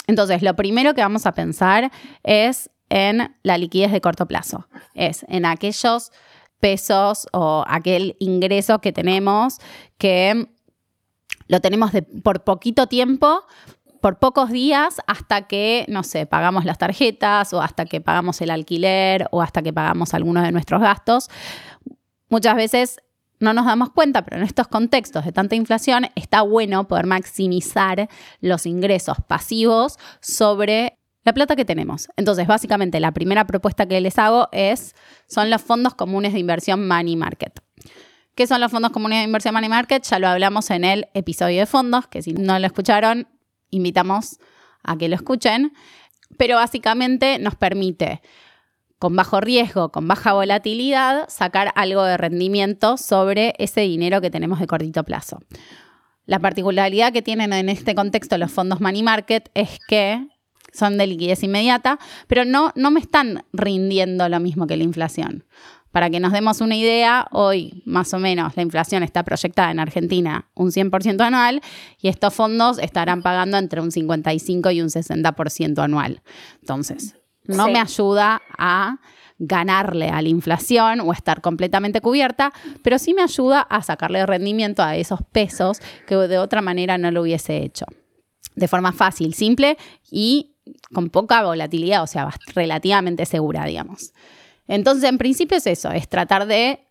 Entonces, 0.06 0.40
lo 0.40 0.56
primero 0.56 0.95
que 0.95 1.02
vamos 1.02 1.26
a 1.26 1.33
pensar 1.33 1.90
es 2.23 2.71
en 2.88 3.37
la 3.42 3.59
liquidez 3.59 3.92
de 3.92 4.00
corto 4.00 4.25
plazo. 4.25 4.68
Es 4.95 5.26
en 5.28 5.45
aquellos 5.45 6.12
pesos 6.60 7.26
o 7.32 7.64
aquel 7.66 8.16
ingreso 8.18 8.80
que 8.80 8.92
tenemos 8.92 9.58
que 9.98 10.48
lo 11.48 11.60
tenemos 11.60 11.92
de- 11.92 12.02
por 12.02 12.42
poquito 12.42 12.86
tiempo, 12.88 13.42
por 14.00 14.18
pocos 14.18 14.50
días, 14.50 14.96
hasta 15.06 15.42
que, 15.46 15.84
no 15.88 16.02
sé, 16.02 16.26
pagamos 16.26 16.64
las 16.64 16.78
tarjetas 16.78 17.52
o 17.52 17.60
hasta 17.62 17.86
que 17.86 18.00
pagamos 18.00 18.40
el 18.40 18.50
alquiler 18.50 19.28
o 19.30 19.42
hasta 19.42 19.62
que 19.62 19.72
pagamos 19.72 20.12
algunos 20.14 20.42
de 20.42 20.52
nuestros 20.52 20.80
gastos. 20.80 21.28
Muchas 22.28 22.56
veces 22.56 22.98
no 23.38 23.52
nos 23.52 23.66
damos 23.66 23.90
cuenta, 23.90 24.22
pero 24.25 24.38
en 24.38 24.42
estos 24.42 24.66
contextos 24.66 25.25
de 25.25 25.32
tanta 25.32 25.54
inflación 25.54 26.08
está 26.14 26.42
bueno 26.42 26.88
poder 26.88 27.06
maximizar 27.06 28.08
los 28.40 28.66
ingresos 28.66 29.18
pasivos 29.26 29.98
sobre 30.20 30.96
la 31.26 31.35
plata 31.35 31.56
que 31.56 31.64
tenemos. 31.64 32.09
Entonces, 32.16 32.47
básicamente, 32.47 33.00
la 33.00 33.11
primera 33.11 33.49
propuesta 33.49 33.87
que 33.87 34.00
les 34.00 34.16
hago 34.16 34.49
es, 34.52 34.95
son 35.26 35.50
los 35.50 35.61
fondos 35.61 35.97
comunes 35.97 36.33
de 36.33 36.38
inversión 36.38 36.87
Money 36.87 37.16
Market. 37.16 37.61
¿Qué 38.37 38.47
son 38.47 38.61
los 38.61 38.71
fondos 38.71 38.92
comunes 38.92 39.18
de 39.18 39.25
inversión 39.25 39.52
Money 39.52 39.68
Market? 39.68 40.04
Ya 40.04 40.21
lo 40.21 40.28
hablamos 40.28 40.71
en 40.71 40.85
el 40.85 41.09
episodio 41.14 41.59
de 41.59 41.66
fondos, 41.66 42.06
que 42.06 42.23
si 42.23 42.33
no 42.33 42.56
lo 42.61 42.66
escucharon, 42.66 43.26
invitamos 43.71 44.38
a 44.85 44.97
que 44.97 45.09
lo 45.09 45.16
escuchen. 45.16 45.73
Pero 46.38 46.56
básicamente 46.56 47.40
nos 47.40 47.56
permite, 47.56 48.23
con 49.00 49.16
bajo 49.16 49.40
riesgo, 49.40 49.90
con 49.90 50.06
baja 50.06 50.33
volatilidad, 50.33 51.28
sacar 51.28 51.73
algo 51.75 52.04
de 52.04 52.18
rendimiento 52.18 52.97
sobre 52.99 53.54
ese 53.59 53.80
dinero 53.80 54.21
que 54.21 54.30
tenemos 54.30 54.61
de 54.61 54.68
cortito 54.68 55.02
plazo. 55.02 55.40
La 56.25 56.38
particularidad 56.38 57.12
que 57.12 57.23
tienen 57.23 57.52
en 57.52 57.68
este 57.68 57.97
contexto 57.97 58.38
los 58.38 58.52
fondos 58.52 58.80
money 58.80 59.02
market 59.02 59.50
es 59.54 59.80
que 59.88 60.28
son 60.76 60.99
de 60.99 61.06
liquidez 61.06 61.42
inmediata, 61.42 61.99
pero 62.26 62.45
no, 62.45 62.73
no 62.76 62.90
me 62.90 63.00
están 63.00 63.45
rindiendo 63.52 64.28
lo 64.28 64.40
mismo 64.40 64.66
que 64.66 64.76
la 64.76 64.85
inflación. 64.85 65.45
Para 65.92 66.11
que 66.11 66.21
nos 66.21 66.33
demos 66.33 66.61
una 66.61 66.76
idea, 66.76 67.26
hoy 67.33 67.83
más 67.87 68.12
o 68.12 68.18
menos 68.18 68.54
la 68.54 68.62
inflación 68.62 69.02
está 69.02 69.23
proyectada 69.25 69.71
en 69.71 69.78
Argentina 69.80 70.47
un 70.54 70.71
100% 70.71 71.21
anual 71.23 71.62
y 72.00 72.09
estos 72.09 72.35
fondos 72.35 72.78
estarán 72.78 73.23
pagando 73.23 73.56
entre 73.56 73.80
un 73.80 73.90
55 73.90 74.71
y 74.73 74.83
un 74.83 74.88
60% 74.88 75.83
anual. 75.83 76.21
Entonces, 76.61 77.14
no 77.45 77.64
Sí. 77.66 77.73
me 77.73 77.80
ayuda 77.80 78.42
a 78.59 78.99
ganarle 79.38 80.09
a 80.09 80.21
la 80.21 80.28
inflación 80.28 81.00
o 81.00 81.12
estar 81.12 81.40
completamente 81.40 82.00
cubierta, 82.00 82.52
pero 82.83 82.99
sí 82.99 83.14
me 83.14 83.23
ayuda 83.23 83.61
a 83.61 83.83
sacarle 83.83 84.25
rendimiento 84.26 84.83
a 84.83 84.97
esos 84.97 85.21
pesos 85.33 85.78
que 86.06 86.14
de 86.16 86.38
otra 86.38 86.61
manera 86.62 86.99
no 86.99 87.11
lo 87.11 87.23
hubiese 87.23 87.59
hecho. 87.62 87.87
De 88.54 88.68
forma 88.68 88.92
fácil, 88.92 89.35
simple 89.35 89.76
y 90.11 90.55
con 90.92 91.11
poca 91.11 91.42
volatilidad, 91.44 92.02
o 92.02 92.06
sea, 92.06 92.30
relativamente 92.54 93.26
segura, 93.26 93.64
digamos. 93.64 94.12
Entonces, 94.68 95.08
en 95.08 95.18
principio 95.18 95.58
es 95.58 95.66
eso, 95.66 95.90
es 95.90 96.08
tratar 96.08 96.46
de 96.46 96.87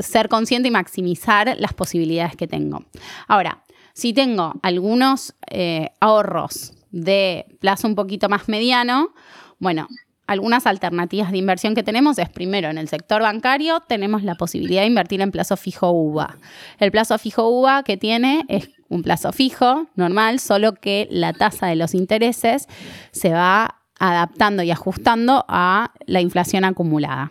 ser 0.00 0.28
consciente 0.28 0.68
y 0.68 0.70
maximizar 0.70 1.56
las 1.58 1.74
posibilidades 1.74 2.36
que 2.36 2.46
tengo. 2.46 2.84
Ahora, 3.28 3.64
si 3.92 4.12
tengo 4.12 4.54
algunos 4.62 5.34
eh, 5.50 5.90
ahorros 6.00 6.72
de 6.90 7.46
plazo 7.60 7.88
un 7.88 7.94
poquito 7.94 8.28
más 8.28 8.48
mediano, 8.48 9.14
bueno, 9.58 9.88
algunas 10.26 10.66
alternativas 10.66 11.30
de 11.30 11.38
inversión 11.38 11.74
que 11.74 11.82
tenemos 11.82 12.18
es 12.18 12.28
primero 12.28 12.68
en 12.68 12.78
el 12.78 12.88
sector 12.88 13.22
bancario 13.22 13.80
tenemos 13.80 14.22
la 14.22 14.34
posibilidad 14.34 14.82
de 14.82 14.88
invertir 14.88 15.20
en 15.20 15.30
plazo 15.30 15.56
fijo 15.56 15.90
UVA. 15.90 16.36
El 16.78 16.90
plazo 16.90 17.18
fijo 17.18 17.48
UVA 17.48 17.82
que 17.82 17.96
tiene 17.96 18.44
es 18.48 18.70
un 18.88 19.02
plazo 19.02 19.32
fijo 19.32 19.86
normal, 19.94 20.40
solo 20.40 20.74
que 20.74 21.08
la 21.10 21.32
tasa 21.32 21.66
de 21.66 21.76
los 21.76 21.94
intereses 21.94 22.68
se 23.12 23.30
va 23.30 23.82
adaptando 23.98 24.62
y 24.62 24.70
ajustando 24.70 25.44
a 25.48 25.92
la 26.06 26.20
inflación 26.20 26.64
acumulada. 26.64 27.30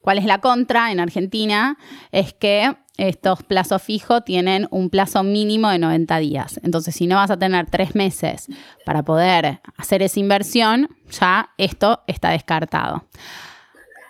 ¿Cuál 0.00 0.18
es 0.18 0.24
la 0.24 0.40
contra 0.40 0.90
en 0.90 1.00
Argentina? 1.00 1.76
Es 2.12 2.32
que 2.32 2.74
estos 2.98 3.42
plazos 3.44 3.80
fijos 3.80 4.24
tienen 4.24 4.66
un 4.70 4.90
plazo 4.90 5.22
mínimo 5.22 5.70
de 5.70 5.78
90 5.78 6.18
días. 6.18 6.60
Entonces, 6.62 6.94
si 6.94 7.06
no 7.06 7.16
vas 7.16 7.30
a 7.30 7.38
tener 7.38 7.70
tres 7.70 7.94
meses 7.94 8.48
para 8.84 9.02
poder 9.02 9.60
hacer 9.76 10.02
esa 10.02 10.20
inversión, 10.20 10.88
ya 11.10 11.50
esto 11.56 12.02
está 12.06 12.30
descartado. 12.30 13.04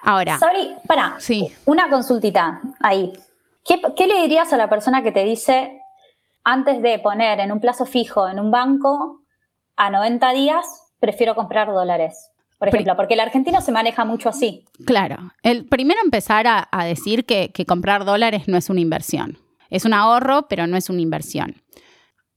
Ahora, 0.02 0.38
Sabri, 0.38 0.74
para, 0.86 1.16
Sí. 1.18 1.48
una 1.66 1.90
consultita 1.90 2.60
ahí. 2.80 3.12
¿Qué, 3.64 3.80
qué 3.96 4.06
le 4.06 4.22
dirías 4.22 4.52
a 4.52 4.56
la 4.56 4.68
persona 4.70 5.02
que 5.02 5.12
te 5.12 5.22
dice, 5.24 5.80
antes 6.42 6.80
de 6.80 6.98
poner 6.98 7.40
en 7.40 7.52
un 7.52 7.60
plazo 7.60 7.84
fijo 7.84 8.26
en 8.28 8.40
un 8.40 8.50
banco 8.50 9.20
a 9.76 9.90
90 9.90 10.32
días, 10.32 10.64
prefiero 10.98 11.34
comprar 11.34 11.68
dólares? 11.68 12.30
Por 12.58 12.68
ejemplo, 12.68 12.96
porque 12.96 13.14
el 13.14 13.20
argentino 13.20 13.60
se 13.60 13.70
maneja 13.70 14.04
mucho 14.04 14.28
así. 14.28 14.64
Claro, 14.84 15.32
el 15.42 15.66
primero 15.66 16.00
empezar 16.02 16.46
a, 16.46 16.68
a 16.72 16.84
decir 16.84 17.24
que, 17.24 17.50
que 17.52 17.64
comprar 17.64 18.04
dólares 18.04 18.48
no 18.48 18.56
es 18.56 18.68
una 18.68 18.80
inversión. 18.80 19.38
Es 19.70 19.84
un 19.84 19.94
ahorro, 19.94 20.48
pero 20.48 20.66
no 20.66 20.76
es 20.76 20.90
una 20.90 21.00
inversión. 21.00 21.62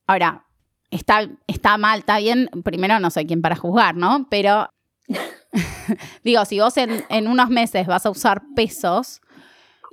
Ahora, 0.06 0.46
está, 0.92 1.28
está 1.48 1.78
mal, 1.78 2.00
está 2.00 2.20
bien, 2.20 2.50
primero 2.64 3.00
no 3.00 3.10
soy 3.10 3.26
quien 3.26 3.42
para 3.42 3.56
juzgar, 3.56 3.96
¿no? 3.96 4.28
Pero 4.30 4.70
digo, 6.24 6.46
si 6.46 6.60
vos 6.60 6.78
en, 6.78 7.04
en 7.10 7.28
unos 7.28 7.50
meses 7.50 7.88
vas 7.88 8.06
a 8.06 8.12
usar 8.12 8.44
pesos 8.56 9.22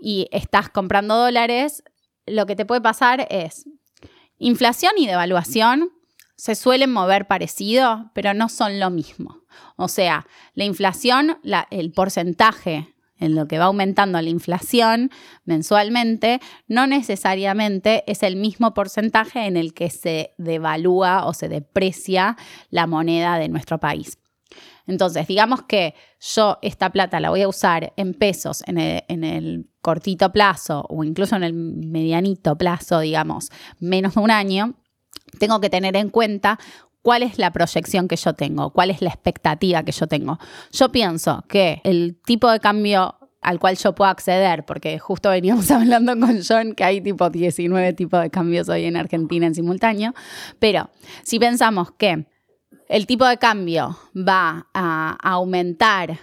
y 0.00 0.28
estás 0.30 0.68
comprando 0.68 1.16
dólares, 1.16 1.82
lo 2.26 2.46
que 2.46 2.56
te 2.56 2.66
puede 2.66 2.80
pasar 2.80 3.26
es 3.30 3.64
inflación 4.38 4.92
y 4.96 5.06
devaluación 5.06 5.90
se 6.38 6.54
suelen 6.54 6.92
mover 6.92 7.26
parecido, 7.26 8.10
pero 8.14 8.32
no 8.32 8.48
son 8.48 8.78
lo 8.78 8.90
mismo. 8.90 9.40
O 9.76 9.88
sea, 9.88 10.26
la 10.54 10.64
inflación, 10.64 11.36
la- 11.42 11.66
el 11.70 11.90
porcentaje 11.92 12.94
en 13.18 13.34
lo 13.34 13.48
que 13.48 13.58
va 13.58 13.64
aumentando 13.64 14.22
la 14.22 14.28
inflación 14.30 15.10
mensualmente, 15.44 16.40
no 16.68 16.86
necesariamente 16.86 18.04
es 18.06 18.22
el 18.22 18.36
mismo 18.36 18.72
porcentaje 18.72 19.46
en 19.46 19.56
el 19.56 19.74
que 19.74 19.90
se 19.90 20.30
devalúa 20.38 21.26
o 21.26 21.34
se 21.34 21.48
deprecia 21.48 22.36
la 22.70 22.86
moneda 22.86 23.36
de 23.38 23.48
nuestro 23.48 23.78
país. 23.78 24.18
Entonces, 24.86 25.26
digamos 25.26 25.62
que 25.62 25.94
yo 26.20 26.58
esta 26.62 26.90
plata 26.90 27.18
la 27.18 27.30
voy 27.30 27.42
a 27.42 27.48
usar 27.48 27.92
en 27.96 28.14
pesos 28.14 28.62
en 28.68 28.78
el, 28.78 29.02
en 29.08 29.24
el 29.24 29.68
cortito 29.82 30.30
plazo 30.32 30.86
o 30.88 31.02
incluso 31.02 31.34
en 31.34 31.42
el 31.42 31.52
medianito 31.52 32.56
plazo, 32.56 33.00
digamos, 33.00 33.50
menos 33.80 34.14
de 34.14 34.20
un 34.20 34.30
año, 34.30 34.74
tengo 35.38 35.60
que 35.60 35.70
tener 35.70 35.96
en 35.96 36.10
cuenta 36.10 36.58
cuál 37.02 37.22
es 37.22 37.38
la 37.38 37.52
proyección 37.52 38.08
que 38.08 38.16
yo 38.16 38.34
tengo, 38.34 38.70
cuál 38.70 38.90
es 38.90 39.02
la 39.02 39.08
expectativa 39.08 39.82
que 39.82 39.92
yo 39.92 40.06
tengo. 40.06 40.38
Yo 40.72 40.90
pienso 40.90 41.44
que 41.48 41.80
el 41.84 42.18
tipo 42.24 42.50
de 42.50 42.60
cambio 42.60 43.14
al 43.40 43.60
cual 43.60 43.76
yo 43.76 43.94
puedo 43.94 44.10
acceder, 44.10 44.64
porque 44.64 44.98
justo 44.98 45.30
veníamos 45.30 45.70
hablando 45.70 46.18
con 46.18 46.40
John 46.46 46.74
que 46.74 46.84
hay 46.84 47.00
tipo 47.00 47.30
19 47.30 47.92
tipos 47.92 48.20
de 48.22 48.30
cambios 48.30 48.68
hoy 48.68 48.84
en 48.84 48.96
Argentina 48.96 49.46
en 49.46 49.54
simultáneo, 49.54 50.12
pero 50.58 50.90
si 51.22 51.38
pensamos 51.38 51.92
que 51.92 52.26
el 52.88 53.06
tipo 53.06 53.26
de 53.26 53.36
cambio 53.36 53.98
va 54.16 54.66
a 54.74 55.16
aumentar 55.22 56.18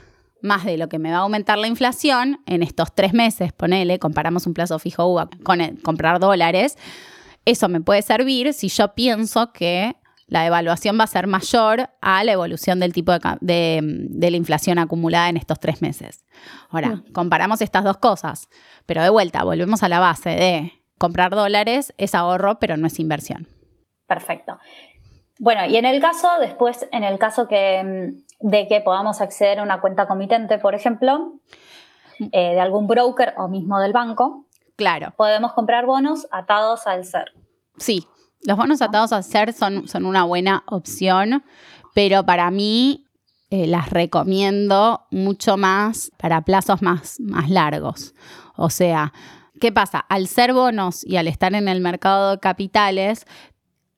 más 0.45 0.63
de 0.63 0.77
lo 0.77 0.87
que 0.87 0.99
me 0.99 1.11
va 1.11 1.17
a 1.17 1.21
aumentar 1.21 1.57
la 1.57 1.67
inflación 1.67 2.39
en 2.45 2.63
estos 2.63 2.93
tres 2.93 3.13
meses, 3.13 3.51
ponele, 3.51 3.99
comparamos 3.99 4.45
un 4.45 4.53
plazo 4.53 4.77
fijo 4.79 5.05
UVA 5.05 5.29
con 5.43 5.59
comprar 5.77 6.19
dólares, 6.19 6.77
eso 7.45 7.69
me 7.69 7.81
puede 7.81 8.01
servir 8.01 8.53
si 8.53 8.67
yo 8.69 8.93
pienso 8.93 9.53
que 9.53 9.95
la 10.27 10.45
evaluación 10.45 10.99
va 10.99 11.03
a 11.03 11.07
ser 11.07 11.27
mayor 11.27 11.89
a 12.01 12.23
la 12.23 12.31
evolución 12.31 12.79
del 12.79 12.93
tipo 12.93 13.11
de, 13.41 13.79
de 13.81 14.31
la 14.31 14.37
inflación 14.37 14.79
acumulada 14.79 15.29
en 15.29 15.37
estos 15.37 15.59
tres 15.59 15.81
meses. 15.81 16.25
Ahora, 16.69 17.03
comparamos 17.13 17.61
estas 17.61 17.83
dos 17.83 17.97
cosas, 17.97 18.49
pero 18.87 19.03
de 19.03 19.09
vuelta, 19.09 19.43
volvemos 19.43 19.83
a 19.83 19.89
la 19.89 19.99
base 19.99 20.29
de 20.29 20.73
comprar 20.97 21.35
dólares 21.35 21.93
es 21.97 22.15
ahorro, 22.15 22.57
pero 22.59 22.77
no 22.77 22.87
es 22.87 22.99
inversión. 22.99 23.47
Perfecto. 24.07 24.57
Bueno, 25.39 25.65
y 25.65 25.75
en 25.77 25.85
el 25.85 26.01
caso, 26.01 26.29
después, 26.39 26.87
en 26.91 27.03
el 27.03 27.19
caso 27.19 27.47
que, 27.47 27.83
mm, 27.83 28.49
de 28.49 28.67
que 28.67 28.81
podamos 28.81 29.21
acceder 29.21 29.59
a 29.59 29.63
una 29.63 29.81
cuenta 29.81 30.07
comitente, 30.07 30.57
por 30.59 30.75
ejemplo, 30.75 31.33
eh, 32.19 32.53
de 32.53 32.59
algún 32.59 32.87
broker 32.87 33.33
o 33.37 33.47
mismo 33.47 33.79
del 33.79 33.91
banco, 33.91 34.44
Claro, 34.75 35.13
podemos 35.17 35.53
comprar 35.53 35.85
bonos 35.85 36.27
atados 36.31 36.87
al 36.87 37.05
ser. 37.05 37.31
sí, 37.77 38.07
los 38.45 38.57
bonos 38.57 38.81
atados 38.81 39.11
a 39.11 39.23
ser 39.23 39.53
son, 39.53 39.87
son 39.87 40.05
una 40.05 40.23
buena 40.23 40.63
opción, 40.67 41.43
pero 41.95 42.25
para 42.25 42.51
mí 42.51 43.07
eh, 43.49 43.67
las 43.67 43.89
recomiendo 43.89 45.07
mucho 45.11 45.57
más 45.57 46.11
para 46.17 46.41
plazos 46.41 46.81
más, 46.81 47.19
más 47.19 47.49
largos. 47.49 48.13
O 48.55 48.69
sea, 48.69 49.13
¿qué 49.59 49.71
pasa? 49.71 49.99
Al 49.99 50.27
ser 50.27 50.53
bonos 50.53 51.03
y 51.03 51.17
al 51.17 51.27
estar 51.27 51.55
en 51.55 51.67
el 51.67 51.81
mercado 51.81 52.31
de 52.31 52.39
capitales, 52.39 53.25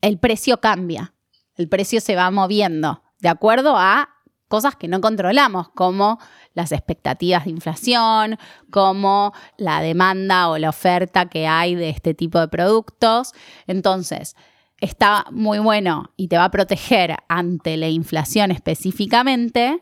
el 0.02 0.18
precio 0.18 0.62
cambia, 0.62 1.14
el 1.56 1.68
precio 1.68 2.00
se 2.00 2.16
va 2.16 2.32
moviendo 2.32 3.04
de 3.20 3.30
acuerdo 3.30 3.76
a 3.78 4.10
cosas 4.48 4.76
que 4.76 4.88
no 4.88 5.02
controlamos, 5.02 5.70
como 5.70 6.20
las 6.58 6.72
expectativas 6.72 7.46
de 7.46 7.52
inflación, 7.52 8.40
como 8.72 9.32
la 9.58 9.80
demanda 9.80 10.50
o 10.50 10.58
la 10.58 10.70
oferta 10.70 11.30
que 11.30 11.46
hay 11.46 11.76
de 11.76 11.90
este 11.90 12.16
tipo 12.16 12.40
de 12.40 12.48
productos. 12.48 13.34
Entonces, 13.68 14.36
está 14.82 15.28
muy 15.32 15.60
bueno 15.60 16.12
y 16.18 16.30
te 16.30 16.38
va 16.38 16.46
a 16.46 16.52
proteger 16.52 17.16
ante 17.30 17.78
la 17.78 17.90
inflación 17.90 18.50
específicamente. 18.50 19.80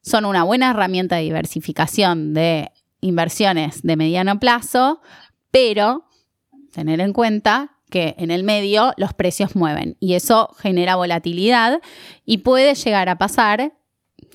Son 0.00 0.24
una 0.24 0.44
buena 0.44 0.70
herramienta 0.70 1.16
de 1.16 1.22
diversificación 1.22 2.34
de 2.34 2.70
inversiones 3.00 3.82
de 3.82 3.96
mediano 3.96 4.38
plazo, 4.38 5.02
pero 5.50 6.04
tener 6.72 7.00
en 7.00 7.12
cuenta 7.12 7.78
que 7.90 8.14
en 8.16 8.30
el 8.30 8.44
medio 8.44 8.92
los 8.96 9.12
precios 9.12 9.56
mueven 9.56 9.96
y 9.98 10.14
eso 10.14 10.54
genera 10.56 10.94
volatilidad 10.94 11.80
y 12.24 12.38
puede 12.38 12.76
llegar 12.76 13.08
a 13.08 13.18
pasar 13.18 13.72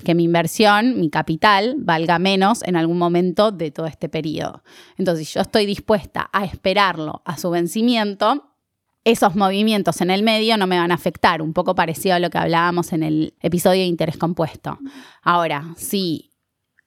que 0.04 0.16
mi 0.16 0.24
inversión, 0.24 1.00
mi 1.00 1.10
capital, 1.10 1.76
valga 1.78 2.20
menos 2.20 2.64
en 2.64 2.76
algún 2.76 2.98
momento 2.98 3.52
de 3.52 3.72
todo 3.72 3.88
este 3.88 4.10
periodo. 4.10 4.64
Entonces, 4.98 5.28
si 5.28 5.36
yo 5.36 5.42
estoy 5.42 5.66
dispuesta 5.66 6.30
a 6.32 6.46
esperarlo 6.46 7.22
a 7.26 7.38
su 7.38 7.50
vencimiento, 7.50 8.54
esos 9.04 9.36
movimientos 9.36 10.02
en 10.02 10.10
el 10.12 10.22
medio 10.22 10.58
no 10.58 10.68
me 10.68 10.78
van 10.78 10.92
a 10.92 10.96
afectar, 10.96 11.42
un 11.42 11.54
poco 11.54 11.76
parecido 11.76 12.16
a 12.16 12.20
lo 12.20 12.30
que 12.30 12.38
hablábamos 12.38 12.92
en 12.92 13.04
el 13.04 13.34
episodio 13.42 13.82
de 13.82 13.88
interés 13.88 14.18
compuesto. 14.18 14.78
Ahora, 15.24 15.74
si 15.78 16.32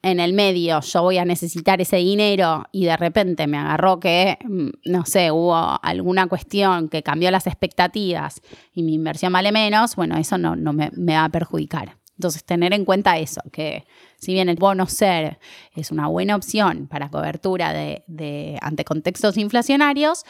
en 0.03 0.21
el 0.21 0.33
medio 0.33 0.81
yo 0.81 1.03
voy 1.03 1.19
a 1.19 1.25
necesitar 1.25 1.81
ese 1.81 1.97
dinero 1.97 2.65
y 2.73 2.85
de 2.85 2.97
repente 2.97 3.47
me 3.47 3.59
agarró 3.59 4.01
que, 4.01 4.39
mm, 4.45 4.91
no 4.91 5.05
sé, 5.07 5.31
hubo 5.31 5.79
alguna 5.83 6.27
cuestión 6.27 6.89
que 6.89 7.03
cambió 7.03 7.31
las 7.31 7.47
expectativas 7.47 8.41
y 8.75 8.83
mi 8.83 8.95
inversión 8.95 9.33
vale 9.33 9.53
menos, 9.53 9.97
bueno, 9.97 10.17
eso 10.19 10.39
no, 10.39 10.57
me 10.73 10.91
va 11.15 11.25
a 11.25 11.29
perjudicar. 11.31 12.00
Entonces, 12.21 12.45
tener 12.45 12.75
en 12.75 12.85
cuenta 12.85 13.17
eso, 13.17 13.41
que 13.51 13.87
si 14.19 14.35
bien 14.35 14.51
el 14.51 14.57
bono 14.57 14.87
ser 14.87 15.39
es 15.75 15.91
una 15.91 16.07
buena 16.07 16.37
opción 16.37 16.87
para 16.87 17.09
cobertura 17.09 17.73
de, 17.73 18.05
de- 18.09 18.59
ante 18.61 18.85
contextos 18.85 19.39
inflacionarios, 19.39 20.27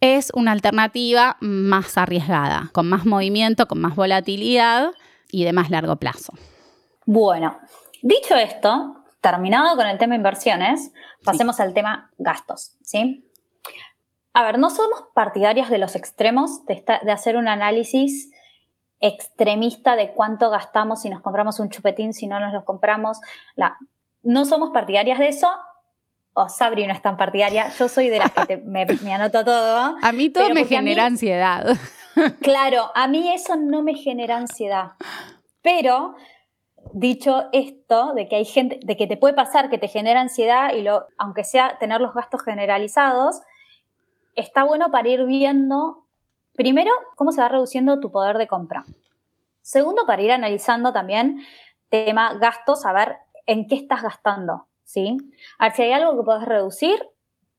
es 0.00 0.30
una 0.34 0.52
alternativa 0.52 1.38
más 1.40 1.96
arriesgada, 1.96 2.68
con 2.74 2.90
más 2.90 3.06
movimiento, 3.06 3.66
con 3.66 3.80
más 3.80 3.96
volatilidad 3.96 4.90
y 5.30 5.44
de 5.44 5.54
más 5.54 5.70
largo 5.70 5.96
plazo. 5.96 6.34
Bueno, 7.06 7.58
dicho 8.02 8.34
esto, 8.36 9.02
terminado 9.22 9.76
con 9.76 9.86
el 9.86 9.96
tema 9.96 10.14
inversiones, 10.16 10.92
pasemos 11.24 11.58
al 11.58 11.72
tema 11.72 12.10
gastos, 12.18 12.76
¿sí? 12.82 13.24
A 14.34 14.42
ver, 14.42 14.58
no 14.58 14.68
somos 14.68 15.04
partidarias 15.14 15.70
de 15.70 15.78
los 15.78 15.96
extremos, 15.96 16.66
de, 16.66 16.74
esta- 16.74 17.00
de 17.02 17.12
hacer 17.12 17.38
un 17.38 17.48
análisis 17.48 18.30
extremista 19.06 19.96
de 19.96 20.12
cuánto 20.12 20.50
gastamos 20.50 21.02
si 21.02 21.10
nos 21.10 21.20
compramos 21.20 21.60
un 21.60 21.68
chupetín, 21.70 22.12
si 22.14 22.26
no 22.26 22.40
nos 22.40 22.52
lo 22.52 22.64
compramos. 22.64 23.20
La- 23.54 23.76
no 24.22 24.44
somos 24.44 24.70
partidarias 24.70 25.18
de 25.18 25.28
eso. 25.28 25.48
O 26.32 26.48
Sabri 26.48 26.86
no 26.86 26.92
es 26.92 27.00
tan 27.02 27.16
partidaria. 27.16 27.68
Yo 27.78 27.88
soy 27.88 28.08
de 28.08 28.18
las 28.18 28.32
que 28.32 28.46
te- 28.46 28.56
me, 28.56 28.86
me 28.86 29.14
anoto 29.14 29.44
todo. 29.44 29.96
A 30.02 30.12
mí 30.12 30.30
todo 30.30 30.48
me 30.48 30.62
mí- 30.62 30.64
genera 30.64 31.04
ansiedad. 31.06 31.66
Claro, 32.42 32.90
a 32.94 33.08
mí 33.08 33.32
eso 33.32 33.56
no 33.56 33.82
me 33.82 33.94
genera 33.94 34.36
ansiedad. 34.36 34.92
Pero, 35.62 36.14
dicho 36.92 37.48
esto, 37.52 38.14
de 38.14 38.28
que 38.28 38.36
hay 38.36 38.44
gente, 38.44 38.78
de 38.84 38.96
que 38.96 39.06
te 39.08 39.16
puede 39.16 39.34
pasar 39.34 39.68
que 39.68 39.78
te 39.78 39.88
genera 39.88 40.20
ansiedad 40.20 40.72
y 40.74 40.82
lo, 40.82 41.06
aunque 41.18 41.42
sea 41.44 41.76
tener 41.78 42.00
los 42.00 42.14
gastos 42.14 42.42
generalizados, 42.42 43.40
está 44.36 44.62
bueno 44.64 44.90
para 44.92 45.08
ir 45.08 45.24
viendo, 45.24 46.06
primero, 46.54 46.92
cómo 47.16 47.32
se 47.32 47.40
va 47.40 47.48
reduciendo 47.48 47.98
tu 48.00 48.12
poder 48.12 48.38
de 48.38 48.46
compra. 48.46 48.84
Segundo, 49.64 50.04
para 50.06 50.20
ir 50.20 50.30
analizando 50.30 50.92
también 50.92 51.42
tema 51.88 52.34
gastos, 52.34 52.84
a 52.84 52.92
ver 52.92 53.16
en 53.46 53.66
qué 53.66 53.76
estás 53.76 54.02
gastando, 54.02 54.68
¿sí? 54.84 55.16
A 55.58 55.64
ver 55.64 55.74
si 55.74 55.82
hay 55.82 55.92
algo 55.92 56.18
que 56.18 56.22
puedes 56.22 56.44
reducir 56.44 57.02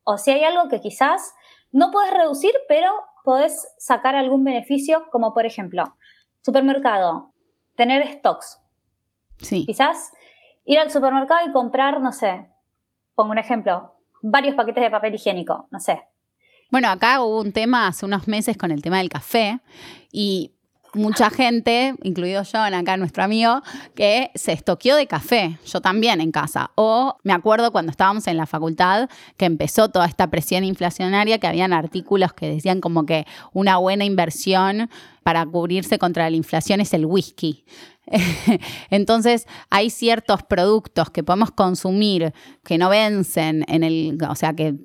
o 0.03 0.19
si 0.19 0.29
hay 0.29 0.43
algo 0.43 0.69
que 0.69 0.79
quizás 0.81 1.33
no 1.71 1.89
puedes 1.89 2.13
reducir, 2.13 2.53
pero 2.67 2.91
podés 3.23 3.73
sacar 3.79 4.15
algún 4.15 4.43
beneficio, 4.43 5.07
como 5.11 5.33
por 5.33 5.47
ejemplo, 5.47 5.95
supermercado, 6.43 7.33
tener 7.75 8.07
stocks. 8.19 8.59
Sí, 9.39 9.65
Quizás 9.65 10.11
ir 10.63 10.77
al 10.77 10.91
supermercado 10.91 11.49
y 11.49 11.51
comprar, 11.51 12.01
no 12.01 12.11
sé, 12.11 12.51
pongo 13.15 13.31
un 13.31 13.39
ejemplo, 13.39 13.95
varios 14.21 14.53
paquetes 14.53 14.83
de 14.83 14.91
papel 14.91 15.15
higiénico, 15.15 15.67
no 15.71 15.79
sé. 15.79 16.03
Bueno, 16.69 16.89
acá 16.89 17.23
hubo 17.23 17.41
un 17.41 17.51
tema 17.51 17.87
hace 17.87 18.05
unos 18.05 18.27
meses 18.27 18.57
con 18.57 18.69
el 18.69 18.83
tema 18.83 18.99
del 18.99 19.09
café 19.09 19.59
y 20.11 20.54
mucha 20.95 21.29
gente, 21.29 21.93
incluido 22.03 22.43
John, 22.49 22.73
acá 22.73 22.97
nuestro 22.97 23.23
amigo, 23.23 23.61
que 23.93 24.31
se 24.35 24.53
estoqueó 24.53 24.95
de 24.95 25.07
café, 25.07 25.59
yo 25.65 25.81
también 25.81 26.21
en 26.21 26.31
casa. 26.31 26.71
O 26.75 27.17
me 27.23 27.33
acuerdo 27.33 27.71
cuando 27.71 27.91
estábamos 27.91 28.27
en 28.27 28.37
la 28.37 28.45
facultad 28.45 29.09
que 29.37 29.45
empezó 29.45 29.89
toda 29.89 30.05
esta 30.05 30.29
presión 30.29 30.63
inflacionaria, 30.63 31.37
que 31.37 31.47
habían 31.47 31.73
artículos 31.73 32.33
que 32.33 32.49
decían 32.49 32.81
como 32.81 33.05
que 33.05 33.25
una 33.53 33.77
buena 33.77 34.05
inversión 34.05 34.89
para 35.23 35.45
cubrirse 35.45 35.99
contra 35.99 36.29
la 36.29 36.35
inflación 36.35 36.81
es 36.81 36.93
el 36.93 37.05
whisky. 37.05 37.65
Entonces, 38.89 39.47
hay 39.69 39.89
ciertos 39.89 40.43
productos 40.43 41.09
que 41.09 41.23
podemos 41.23 41.51
consumir 41.51 42.33
que 42.63 42.77
no 42.77 42.89
vencen 42.89 43.65
en 43.67 43.83
el, 43.83 44.17
o 44.29 44.35
sea, 44.35 44.53
que 44.53 44.75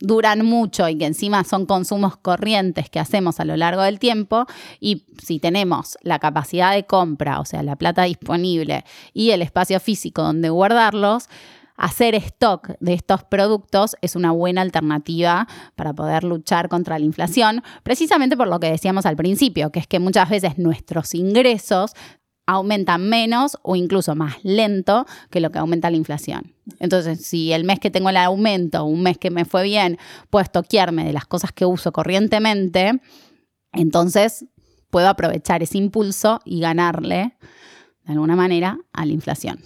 duran 0.00 0.44
mucho 0.44 0.88
y 0.88 0.98
que 0.98 1.06
encima 1.06 1.44
son 1.44 1.66
consumos 1.66 2.16
corrientes 2.16 2.90
que 2.90 3.00
hacemos 3.00 3.40
a 3.40 3.44
lo 3.44 3.56
largo 3.56 3.82
del 3.82 3.98
tiempo 3.98 4.46
y 4.80 5.06
si 5.22 5.38
tenemos 5.38 5.96
la 6.02 6.18
capacidad 6.18 6.72
de 6.72 6.84
compra, 6.84 7.40
o 7.40 7.44
sea, 7.44 7.62
la 7.62 7.76
plata 7.76 8.02
disponible 8.02 8.84
y 9.12 9.30
el 9.30 9.42
espacio 9.42 9.80
físico 9.80 10.22
donde 10.22 10.50
guardarlos, 10.50 11.28
hacer 11.76 12.14
stock 12.14 12.70
de 12.80 12.94
estos 12.94 13.24
productos 13.24 13.96
es 14.00 14.16
una 14.16 14.32
buena 14.32 14.62
alternativa 14.62 15.46
para 15.74 15.92
poder 15.92 16.24
luchar 16.24 16.68
contra 16.68 16.98
la 16.98 17.04
inflación, 17.04 17.62
precisamente 17.82 18.36
por 18.36 18.48
lo 18.48 18.60
que 18.60 18.70
decíamos 18.70 19.06
al 19.06 19.16
principio, 19.16 19.70
que 19.70 19.80
es 19.80 19.86
que 19.86 19.98
muchas 19.98 20.28
veces 20.28 20.58
nuestros 20.58 21.14
ingresos 21.14 21.92
aumentan 22.46 23.08
menos 23.08 23.58
o 23.62 23.76
incluso 23.76 24.14
más 24.14 24.36
lento 24.44 25.06
que 25.30 25.40
lo 25.40 25.50
que 25.50 25.58
aumenta 25.58 25.90
la 25.90 25.96
inflación. 25.96 26.54
Entonces, 26.78 27.26
si 27.26 27.52
el 27.52 27.64
mes 27.64 27.80
que 27.80 27.90
tengo 27.90 28.08
el 28.08 28.16
aumento, 28.16 28.84
un 28.84 29.02
mes 29.02 29.18
que 29.18 29.30
me 29.30 29.44
fue 29.44 29.64
bien, 29.64 29.98
puedo 30.30 30.42
estoquearme 30.42 31.04
de 31.04 31.12
las 31.12 31.26
cosas 31.26 31.52
que 31.52 31.66
uso 31.66 31.92
corrientemente, 31.92 33.00
entonces 33.72 34.46
puedo 34.90 35.08
aprovechar 35.08 35.62
ese 35.62 35.78
impulso 35.78 36.40
y 36.44 36.60
ganarle, 36.60 37.36
de 38.04 38.12
alguna 38.12 38.36
manera, 38.36 38.78
a 38.92 39.04
la 39.04 39.12
inflación. 39.12 39.58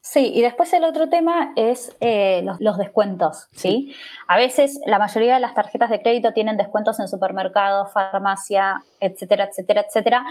Sí, 0.00 0.32
y 0.34 0.40
después 0.40 0.72
el 0.72 0.84
otro 0.84 1.10
tema 1.10 1.52
es 1.54 1.94
eh, 2.00 2.40
los, 2.42 2.60
los 2.60 2.78
descuentos, 2.78 3.46
¿sí? 3.52 3.94
A 4.26 4.38
veces 4.38 4.80
la 4.86 4.98
mayoría 4.98 5.34
de 5.34 5.40
las 5.40 5.54
tarjetas 5.54 5.90
de 5.90 6.00
crédito 6.00 6.32
tienen 6.32 6.56
descuentos 6.56 6.98
en 6.98 7.08
supermercados, 7.08 7.92
farmacia, 7.92 8.82
etcétera, 9.00 9.44
etcétera, 9.44 9.84
etcétera, 9.86 10.24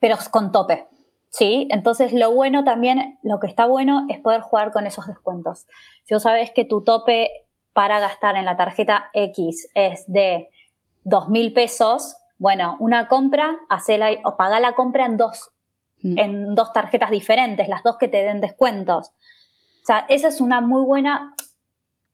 pero 0.00 0.16
con 0.30 0.50
tope, 0.50 0.86
¿sí? 1.36 1.68
Entonces 1.70 2.12
lo 2.12 2.32
bueno 2.32 2.64
también, 2.64 3.18
lo 3.22 3.40
que 3.40 3.46
está 3.46 3.66
bueno 3.66 4.06
es 4.08 4.18
poder 4.20 4.40
jugar 4.40 4.72
con 4.72 4.86
esos 4.86 5.06
descuentos. 5.06 5.66
Si 6.04 6.14
vos 6.14 6.22
sabés 6.22 6.50
que 6.50 6.64
tu 6.64 6.82
tope 6.82 7.46
para 7.72 8.00
gastar 8.00 8.36
en 8.36 8.44
la 8.44 8.56
tarjeta 8.56 9.10
X 9.12 9.68
es 9.74 10.04
de 10.06 10.48
dos 11.04 11.28
mil 11.28 11.52
pesos, 11.52 12.16
bueno, 12.38 12.76
una 12.80 13.08
compra, 13.08 13.56
hacela 13.68 14.10
o 14.24 14.36
paga 14.36 14.60
la 14.60 14.74
compra 14.74 15.06
en 15.06 15.16
dos 15.16 15.50
Mm. 16.02 16.18
en 16.18 16.54
dos 16.54 16.72
tarjetas 16.72 17.10
diferentes, 17.10 17.68
las 17.68 17.82
dos 17.82 17.96
que 17.96 18.08
te 18.08 18.22
den 18.22 18.40
descuentos. 18.40 19.08
O 19.08 19.86
sea, 19.86 20.06
esa 20.08 20.28
es 20.28 20.40
una 20.40 20.60
muy 20.60 20.82
buena, 20.82 21.34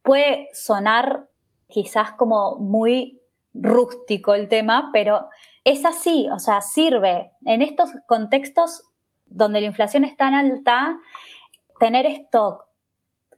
puede 0.02 0.48
sonar 0.52 1.28
quizás 1.68 2.12
como 2.12 2.56
muy 2.56 3.20
rústico 3.54 4.34
el 4.34 4.48
tema, 4.48 4.90
pero 4.92 5.28
es 5.64 5.84
así, 5.84 6.28
o 6.32 6.38
sea, 6.38 6.60
sirve 6.60 7.32
en 7.44 7.62
estos 7.62 7.90
contextos 8.06 8.82
donde 9.34 9.60
la 9.60 9.66
inflación 9.66 10.04
es 10.04 10.16
tan 10.16 10.34
alta, 10.34 10.98
tener 11.78 12.06
stock, 12.06 12.66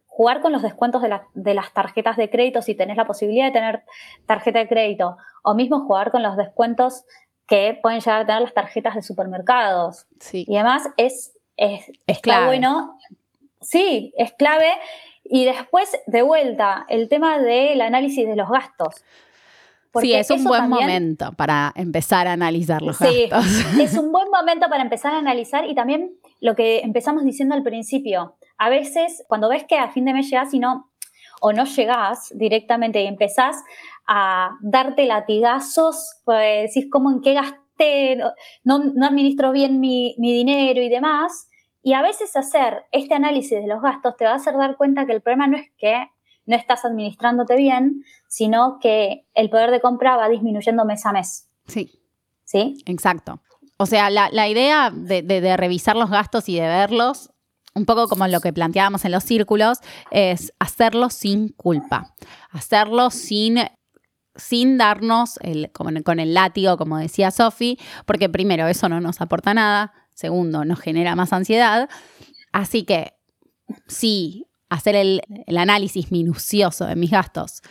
jugar 0.07 0.41
con 0.41 0.53
los 0.53 0.63
descuentos 0.63 1.03
de, 1.03 1.21
de, 1.35 1.55
las 1.55 1.73
tarjetas 1.73 2.17
de 2.17 2.31
crédito 2.31 2.63
si 2.63 2.75
tenés 2.75 2.97
la 2.97 3.07
posibilidad 3.07 3.47
de 3.47 3.53
tener 3.53 3.83
tarjeta 4.27 4.61
de 4.61 4.69
crédito, 4.69 5.17
o 5.43 5.55
mismo 5.55 5.81
jugar 5.87 6.11
con 6.11 6.23
los 6.23 6.37
descuentos 6.37 7.05
que 7.47 7.79
pueden 7.83 8.01
llegar 8.01 8.23
a 8.23 8.27
tener 8.27 8.43
las 8.43 8.55
tarjetas 8.55 8.95
de 8.95 9.03
supermercados. 9.03 10.07
Sí. 10.21 10.45
Y 10.49 10.57
además 10.57 10.89
es, 10.97 11.37
es, 11.57 11.91
Es 12.07 12.21
clave. 12.21 12.47
bueno. 12.47 12.99
Sí, 13.61 14.13
es 14.17 14.33
clave. 14.33 14.71
Y 15.25 15.45
después, 15.45 15.91
de 16.07 16.23
vuelta, 16.23 16.85
el 16.89 17.09
tema 17.09 17.39
del 17.39 17.81
análisis 17.81 18.27
de 18.27 18.37
los 18.37 18.49
gastos. 18.49 19.05
Porque 19.95 20.09
Sí, 20.09 20.15
es 20.15 20.31
un 20.31 20.45
buen 20.45 20.61
también- 20.63 20.81
momento 20.83 21.33
para 21.35 21.73
empezar 21.77 22.27
a 22.27 22.33
analizar 22.33 22.83
los 22.83 22.97
Sí, 22.99 23.29
gastos. 23.31 23.45
es 23.81 23.97
un 23.97 24.13
buen 24.13 24.29
momento 24.31 24.69
para 24.69 24.83
empezar 24.83 25.15
a 25.15 25.19
analizar 25.19 25.65
y 25.71 25.75
también 25.75 26.11
lo 26.41 26.55
que 26.55 26.81
empezamos 26.81 27.25
diciendo 27.25 27.55
al 27.55 27.63
principio. 27.63 28.37
A 28.59 28.69
veces, 28.69 29.25
cuando 29.29 29.49
ves 29.49 29.65
que 29.65 29.79
a 29.79 29.89
fin 29.91 30.05
de 30.05 30.13
mes 30.13 30.29
llegás 30.29 30.53
y 30.53 30.59
no, 30.59 30.91
o 31.41 31.53
no 31.53 31.65
llegás 31.65 32.33
directamente 32.37 33.03
y 33.03 33.07
empezás 33.07 33.57
a 34.07 34.51
darte 34.61 35.07
latigazos, 35.07 36.21
pues 36.25 36.75
decís 36.75 36.91
cómo 36.91 37.11
en 37.11 37.21
qué 37.23 37.35
gasté, 37.35 38.17
no, 38.65 38.79
no 38.79 39.07
administro 39.07 39.53
bien 39.53 39.81
mi, 39.81 40.15
mi 40.19 40.33
dinero 40.33 40.83
y 40.83 40.89
demás. 40.89 41.49
Y 41.83 41.93
a 41.93 42.03
veces 42.03 42.35
hacer 42.37 42.85
este 42.93 43.15
análisis 43.15 43.61
de 43.61 43.67
los 43.67 43.83
gastos 43.83 44.17
te 44.17 44.25
va 44.25 44.33
a 44.33 44.37
hacer 44.37 44.57
dar 44.57 44.77
cuenta 44.77 45.07
que 45.07 45.13
el 45.13 45.21
problema 45.21 45.47
no 45.47 45.57
es 45.57 45.71
que 45.77 46.09
no 46.47 46.57
estás 46.57 46.85
administrándote 46.85 47.57
bien, 47.57 48.05
sino 48.29 48.79
que 48.81 49.27
el 49.35 49.51
poder 49.51 49.71
de 49.71 49.81
compra 49.81 50.17
va 50.17 50.29
disminuyendo 50.29 50.85
mes 50.85 51.05
a 51.07 51.13
mes. 51.13 51.49
Sí, 51.67 52.01
¿Sí? 52.45 52.77
exacto. 52.87 53.41
O 53.77 53.87
sea, 53.87 54.11
la, 54.11 54.29
la 54.31 54.49
idea 54.49 54.91
de, 54.91 55.23
de- 55.23 55.41
de 55.41 55.57
revisar 55.57 55.97
los 55.97 56.11
gastos 56.11 56.49
y 56.49 56.55
de 56.57 56.67
verlos, 56.69 57.31
un 57.75 57.87
poco 57.87 58.07
como 58.09 58.27
lo 58.29 58.41
que 58.41 58.53
planteábamos 58.53 59.05
en 59.05 59.11
los 59.13 59.25
círculos, 59.25 59.79
es 60.11 60.53
hacerlo 60.61 61.11
sin 61.11 61.49
culpa, 61.49 62.15
hacerlo 62.51 63.11
sin 63.11 63.59
sin 64.37 64.79
darnos 64.79 65.39
el, 65.43 65.71
con, 65.71 66.03
con 66.03 66.19
el 66.19 66.35
látigo, 66.35 66.77
como 66.77 66.99
decía 66.99 67.31
Sofi, 67.31 67.79
porque 68.05 68.29
primero, 68.29 68.67
eso 68.67 68.89
no 68.89 69.01
nos 69.01 69.21
aporta 69.21 69.55
nada, 69.55 69.93
segundo, 70.13 70.65
nos 70.65 70.81
genera 70.81 71.15
más 71.15 71.33
ansiedad. 71.33 71.89
Así 72.53 72.83
que 72.85 73.13
sí, 73.87 74.47
hacer 74.75 74.97
el, 74.97 75.23
análisis 75.57 76.11
minucioso 76.13 76.87
de 76.87 76.97
mis 76.97 77.11
gastos, 77.11 77.63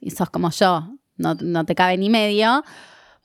si 0.00 0.10
sos 0.10 0.30
como 0.30 0.50
yo, 0.50 0.88
no, 1.16 1.34
no 1.34 1.64
te 1.64 1.74
cabe 1.74 1.96
ni 1.96 2.10
medio, 2.10 2.62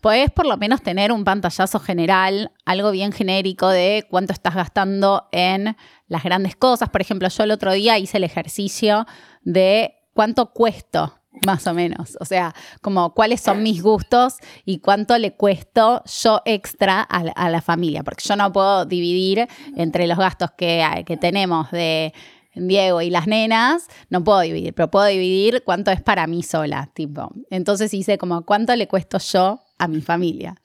podés 0.01 0.31
por 0.31 0.45
lo 0.47 0.57
menos 0.57 0.81
tener 0.81 1.11
un 1.11 1.23
pantallazo 1.23 1.79
general, 1.79 2.51
algo 2.65 2.91
bien 2.91 3.11
genérico 3.11 3.67
de 3.69 4.05
cuánto 4.09 4.33
estás 4.33 4.55
gastando 4.55 5.27
en 5.31 5.75
las 6.07 6.23
grandes 6.23 6.55
cosas. 6.55 6.89
Por 6.89 7.01
ejemplo, 7.01 7.27
yo 7.29 7.43
el 7.43 7.51
otro 7.51 7.71
día 7.73 7.97
hice 7.99 8.17
el 8.17 8.23
ejercicio 8.23 9.05
de 9.43 9.93
cuánto 10.13 10.51
cuesto, 10.53 11.17
más 11.45 11.67
o 11.67 11.73
menos. 11.73 12.17
O 12.19 12.25
sea, 12.25 12.53
como 12.81 13.13
cuáles 13.13 13.41
son 13.41 13.61
mis 13.63 13.81
gustos 13.83 14.35
y 14.65 14.79
cuánto 14.79 15.17
le 15.17 15.33
cuesto 15.35 16.03
yo 16.23 16.41
extra 16.45 17.01
a, 17.01 17.23
la- 17.23 17.31
a 17.33 17.49
la 17.49 17.61
familia. 17.61 18.03
Porque 18.03 18.23
yo 18.27 18.35
no 18.35 18.51
puedo 18.51 18.85
dividir 18.85 19.47
entre 19.75 20.07
los 20.07 20.17
gastos 20.17 20.51
que, 20.57 21.03
que 21.05 21.17
tenemos 21.17 21.69
de 21.71 22.13
Diego 22.55 23.01
y 23.01 23.09
las 23.09 23.27
nenas, 23.27 23.87
no 24.09 24.23
puedo 24.23 24.41
dividir, 24.41 24.73
pero 24.73 24.91
puedo 24.91 25.05
dividir 25.05 25.63
cuánto 25.63 25.91
es 25.91 26.01
para 26.01 26.27
mí 26.27 26.43
sola, 26.43 26.89
tipo. 26.93 27.31
Entonces 27.49 27.93
hice 27.93 28.17
como 28.17 28.45
cuánto 28.45 28.75
le 28.75 28.87
cuesto 28.87 29.17
yo 29.19 29.61
a 29.77 29.87
mi 29.87 30.01
familia. 30.01 30.55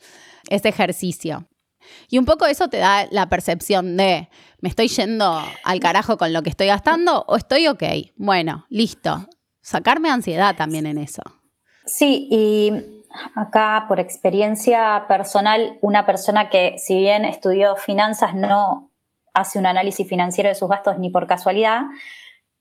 Ese 0.48 0.68
ejercicio. 0.68 1.46
Y 2.08 2.18
un 2.18 2.24
poco 2.24 2.46
eso 2.46 2.68
te 2.68 2.78
da 2.78 3.06
la 3.10 3.28
percepción 3.28 3.96
de, 3.96 4.28
¿me 4.60 4.68
estoy 4.68 4.88
yendo 4.88 5.40
al 5.64 5.80
carajo 5.80 6.16
con 6.16 6.32
lo 6.32 6.42
que 6.42 6.50
estoy 6.50 6.66
gastando 6.66 7.24
o 7.28 7.36
estoy 7.36 7.68
ok? 7.68 7.82
Bueno, 8.16 8.66
listo. 8.68 9.28
Sacarme 9.60 10.10
ansiedad 10.10 10.56
también 10.56 10.86
en 10.86 10.98
eso. 10.98 11.22
Sí, 11.86 12.28
y 12.30 12.72
acá 13.34 13.86
por 13.88 14.00
experiencia 14.00 15.04
personal, 15.08 15.78
una 15.80 16.06
persona 16.06 16.50
que 16.50 16.76
si 16.78 16.96
bien 16.96 17.24
estudió 17.24 17.76
finanzas 17.76 18.34
no 18.34 18.85
hace 19.36 19.58
un 19.58 19.66
análisis 19.66 20.08
financiero 20.08 20.48
de 20.48 20.54
sus 20.54 20.68
gastos 20.68 20.98
ni 20.98 21.10
por 21.10 21.26
casualidad, 21.26 21.82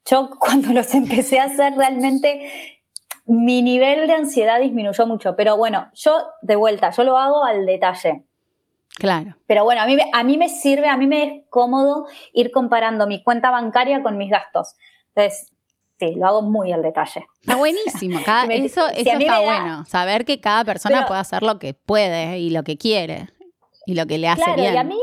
yo 0.05 0.29
cuando 0.39 0.71
los 0.73 0.93
empecé 0.93 1.39
a 1.39 1.45
hacer 1.45 1.73
realmente 1.75 2.81
mi 3.25 3.61
nivel 3.63 4.05
de 4.07 4.13
ansiedad 4.13 4.59
disminuyó 4.59 5.07
mucho, 5.07 5.35
pero 5.35 5.57
bueno, 5.57 5.89
yo 5.95 6.27
de 6.43 6.55
vuelta, 6.55 6.91
yo 6.91 7.03
lo 7.03 7.17
hago 7.17 7.43
al 7.43 7.65
detalle. 7.65 8.23
Claro. 8.97 9.35
Pero 9.47 9.63
bueno, 9.63 9.81
a 9.81 9.85
mí, 9.88 9.95
me- 9.95 10.09
a 10.13 10.23
mí 10.23 10.38
me 10.38 10.47
sirve, 10.47 10.88
a 10.88 10.95
mí 10.95 11.07
me 11.07 11.23
es 11.23 11.43
cómodo 11.49 12.05
ir 12.33 12.51
comparando 12.51 13.07
mi 13.07 13.23
cuenta 13.23 13.49
bancaria 13.51 14.01
con 14.03 14.15
mis 14.17 14.29
gastos. 14.29 14.75
Entonces, 15.15 15.51
sí, 15.99 16.13
lo 16.15 16.27
hago 16.27 16.41
muy 16.43 16.71
al 16.71 16.81
detalle. 16.83 17.25
Está 17.41 17.55
buenísimo. 17.55 18.19
Cada- 18.23 18.45
me- 18.47 18.63
eso 18.63 18.88
si 18.93 19.01
eso 19.01 19.17
está 19.17 19.33
da- 19.33 19.41
bueno. 19.41 19.85
Saber 19.85 20.23
que 20.23 20.39
cada 20.39 20.63
persona 20.63 20.97
Pero- 20.97 21.07
puede 21.07 21.19
hacer 21.21 21.41
lo 21.43 21.57
que 21.59 21.73
puede 21.73 22.38
y 22.39 22.51
lo 22.51 22.63
que 22.63 22.77
quiere 22.77 23.27
y 23.88 23.95
lo 23.95 24.05
que 24.05 24.17
le 24.19 24.29
hace 24.29 24.43
Claro, 24.43 24.61
bien. 24.61 24.73
y 24.75 24.77
a 24.77 24.83
mí, 24.83 24.99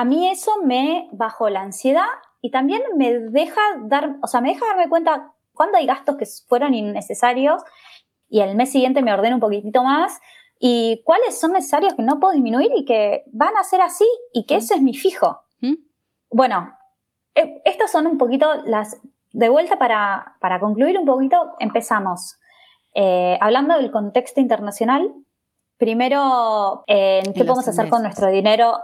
a 0.00 0.04
mí 0.06 0.30
eso 0.30 0.62
me 0.64 1.10
bajó 1.12 1.50
la 1.50 1.60
ansiedad 1.60 2.06
y 2.40 2.50
también 2.50 2.80
me 2.96 3.18
deja 3.18 3.60
dar, 3.82 4.16
o 4.22 4.26
sea, 4.28 4.40
me 4.40 4.48
deja 4.48 4.64
darme 4.64 4.88
cuenta 4.88 5.34
cuándo 5.52 5.76
hay 5.76 5.84
gastos 5.84 6.16
que 6.16 6.24
fueron 6.48 6.72
innecesarios 6.72 7.62
y 8.26 8.40
el 8.40 8.56
mes 8.56 8.72
siguiente 8.72 9.02
me 9.02 9.12
ordeno 9.12 9.36
un 9.36 9.42
poquitito 9.42 9.84
más 9.84 10.18
y 10.58 11.02
cuáles 11.04 11.38
son 11.38 11.52
necesarios 11.52 11.92
que 11.92 12.02
no 12.02 12.18
puedo 12.18 12.32
disminuir 12.32 12.70
y 12.74 12.86
que 12.86 13.24
van 13.30 13.54
a 13.58 13.62
ser 13.62 13.82
así 13.82 14.08
y 14.32 14.46
que 14.46 14.56
ese 14.56 14.72
es 14.72 14.80
mi 14.80 14.94
fijo. 14.94 15.42
¿Mm? 15.60 15.74
Bueno, 16.30 16.78
eh, 17.34 17.60
estas 17.66 17.92
son 17.92 18.06
un 18.06 18.16
poquito 18.16 18.54
las, 18.64 18.98
de 19.32 19.48
vuelta 19.50 19.78
para, 19.78 20.38
para 20.40 20.60
concluir 20.60 20.98
un 20.98 21.04
poquito, 21.04 21.56
empezamos 21.58 22.38
eh, 22.94 23.36
hablando 23.42 23.76
del 23.76 23.90
contexto 23.90 24.40
internacional. 24.40 25.12
Primero, 25.76 26.84
eh, 26.86 27.20
¿qué 27.34 27.44
podemos 27.44 27.68
hacer 27.68 27.90
con 27.90 28.02
nuestro 28.02 28.28
dinero, 28.28 28.78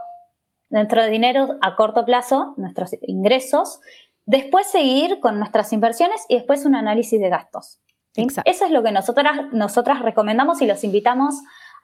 nuestro 0.70 1.07
dinero 1.07 1.57
a 1.61 1.76
corto 1.76 2.05
plazo, 2.05 2.55
nuestros 2.57 2.90
ingresos? 3.02 3.81
Después 4.24 4.66
seguir 4.66 5.20
con 5.20 5.38
nuestras 5.38 5.72
inversiones 5.72 6.24
y 6.29 6.37
después 6.37 6.64
un 6.64 6.74
análisis 6.74 7.20
de 7.20 7.29
gastos. 7.29 7.81
¿sí? 8.12 8.26
Eso 8.44 8.64
es 8.64 8.70
lo 8.70 8.83
que 8.83 8.92
nosotras, 8.92 9.52
nosotras 9.52 10.00
recomendamos 10.00 10.61
y 10.62 10.66
los 10.66 10.83
invitamos 10.85 11.35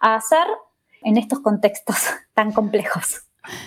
a 0.01 0.17
hacer 0.17 0.47
en 1.03 1.17
estos 1.17 1.41
contextos 1.41 1.97
tan 2.35 2.53
complejos. 2.53 3.23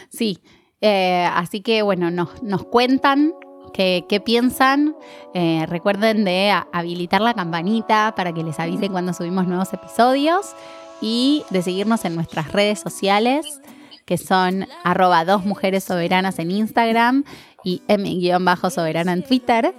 Sí, 0.10 0.40
eh, 0.82 1.28
así 1.34 1.62
que 1.62 1.82
bueno, 1.82 2.12
nos, 2.12 2.44
nos 2.44 2.66
cuentan 2.66 3.34
qué, 3.74 4.06
qué 4.10 4.20
piensan. 4.20 4.96
Eh, 5.34 5.66
recuerden 5.68 6.26
de 6.26 6.52
habilitar 6.74 7.22
la 7.22 7.34
campanita 7.34 8.14
para 8.16 8.34
que 8.34 8.44
les 8.44 8.60
avise 8.60 8.90
cuando 8.90 9.14
subimos 9.14 9.48
nuevos 9.48 9.72
episodios 9.74 10.56
y 11.02 11.44
de 11.50 11.62
seguirnos 11.62 12.06
en 12.06 12.16
nuestras 12.16 12.52
redes 12.52 12.80
sociales 12.80 13.62
que 14.06 14.18
son 14.18 14.68
arroba 14.84 15.26
dos 15.26 15.46
mujeres 15.46 15.84
soberanas 15.84 16.40
en 16.40 16.52
Instagram 16.52 17.24
y 17.64 17.82
m-soberana 17.88 19.14
en 19.14 19.24
Twitter. 19.24 19.74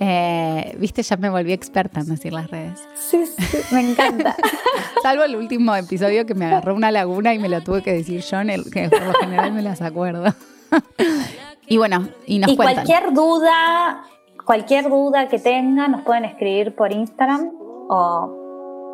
Eh, 0.00 0.76
Viste, 0.78 1.02
ya 1.02 1.16
me 1.16 1.28
volví 1.28 1.52
experta 1.52 2.00
en 2.00 2.06
decir 2.06 2.32
las 2.32 2.50
redes. 2.50 2.80
Sí, 2.94 3.24
sí, 3.26 3.58
me 3.72 3.90
encanta. 3.90 4.36
Salvo 5.02 5.24
el 5.24 5.34
último 5.36 5.74
episodio 5.74 6.26
que 6.26 6.34
me 6.34 6.46
agarró 6.46 6.74
una 6.74 6.90
laguna 6.90 7.34
y 7.34 7.38
me 7.38 7.48
lo 7.48 7.62
tuve 7.62 7.82
que 7.82 7.92
decir 7.92 8.20
yo, 8.20 8.40
en 8.40 8.50
el 8.50 8.70
que 8.70 8.88
por 8.88 9.02
lo 9.02 9.12
general 9.14 9.52
me 9.52 9.62
las 9.62 9.80
acuerdo. 9.82 10.34
y 11.66 11.76
bueno, 11.78 12.08
y 12.26 12.38
nos 12.38 12.52
y 12.52 12.56
cuentan. 12.56 12.84
cualquier 12.84 13.12
duda, 13.12 14.02
cualquier 14.44 14.88
duda 14.88 15.28
que 15.28 15.38
tengan, 15.38 15.92
nos 15.92 16.02
pueden 16.02 16.24
escribir 16.24 16.74
por 16.76 16.92
Instagram 16.92 17.50
o 17.88 18.37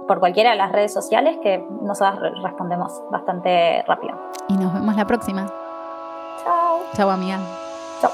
por 0.07 0.21
cualquiera 0.21 0.51
de 0.51 0.57
las 0.57 0.71
redes 0.73 0.93
sociales 0.93 1.39
que 1.43 1.65
nosotros 1.83 2.21
re- 2.21 2.33
respondemos 2.43 2.93
bastante 3.11 3.83
rápido. 3.87 4.15
Y 4.49 4.55
nos 4.57 4.73
vemos 4.75 4.95
la 4.97 5.07
próxima. 5.07 5.47
Chao. 6.43 6.81
Chau, 6.95 7.11
amiga. 7.11 7.39
Chao. 8.01 8.11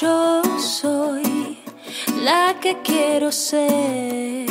Yo 0.00 0.42
soy 0.58 1.58
la 2.22 2.54
que 2.60 2.82
quiero 2.82 3.32
ser. 3.32 4.46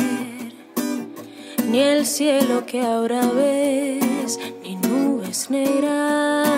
Ni 1.68 1.80
el 1.80 2.06
cielo 2.06 2.64
que 2.66 2.80
ahora 2.84 3.20
ves, 3.34 4.38
ni 4.62 4.76
nubes 4.76 5.50
negras. 5.50 6.48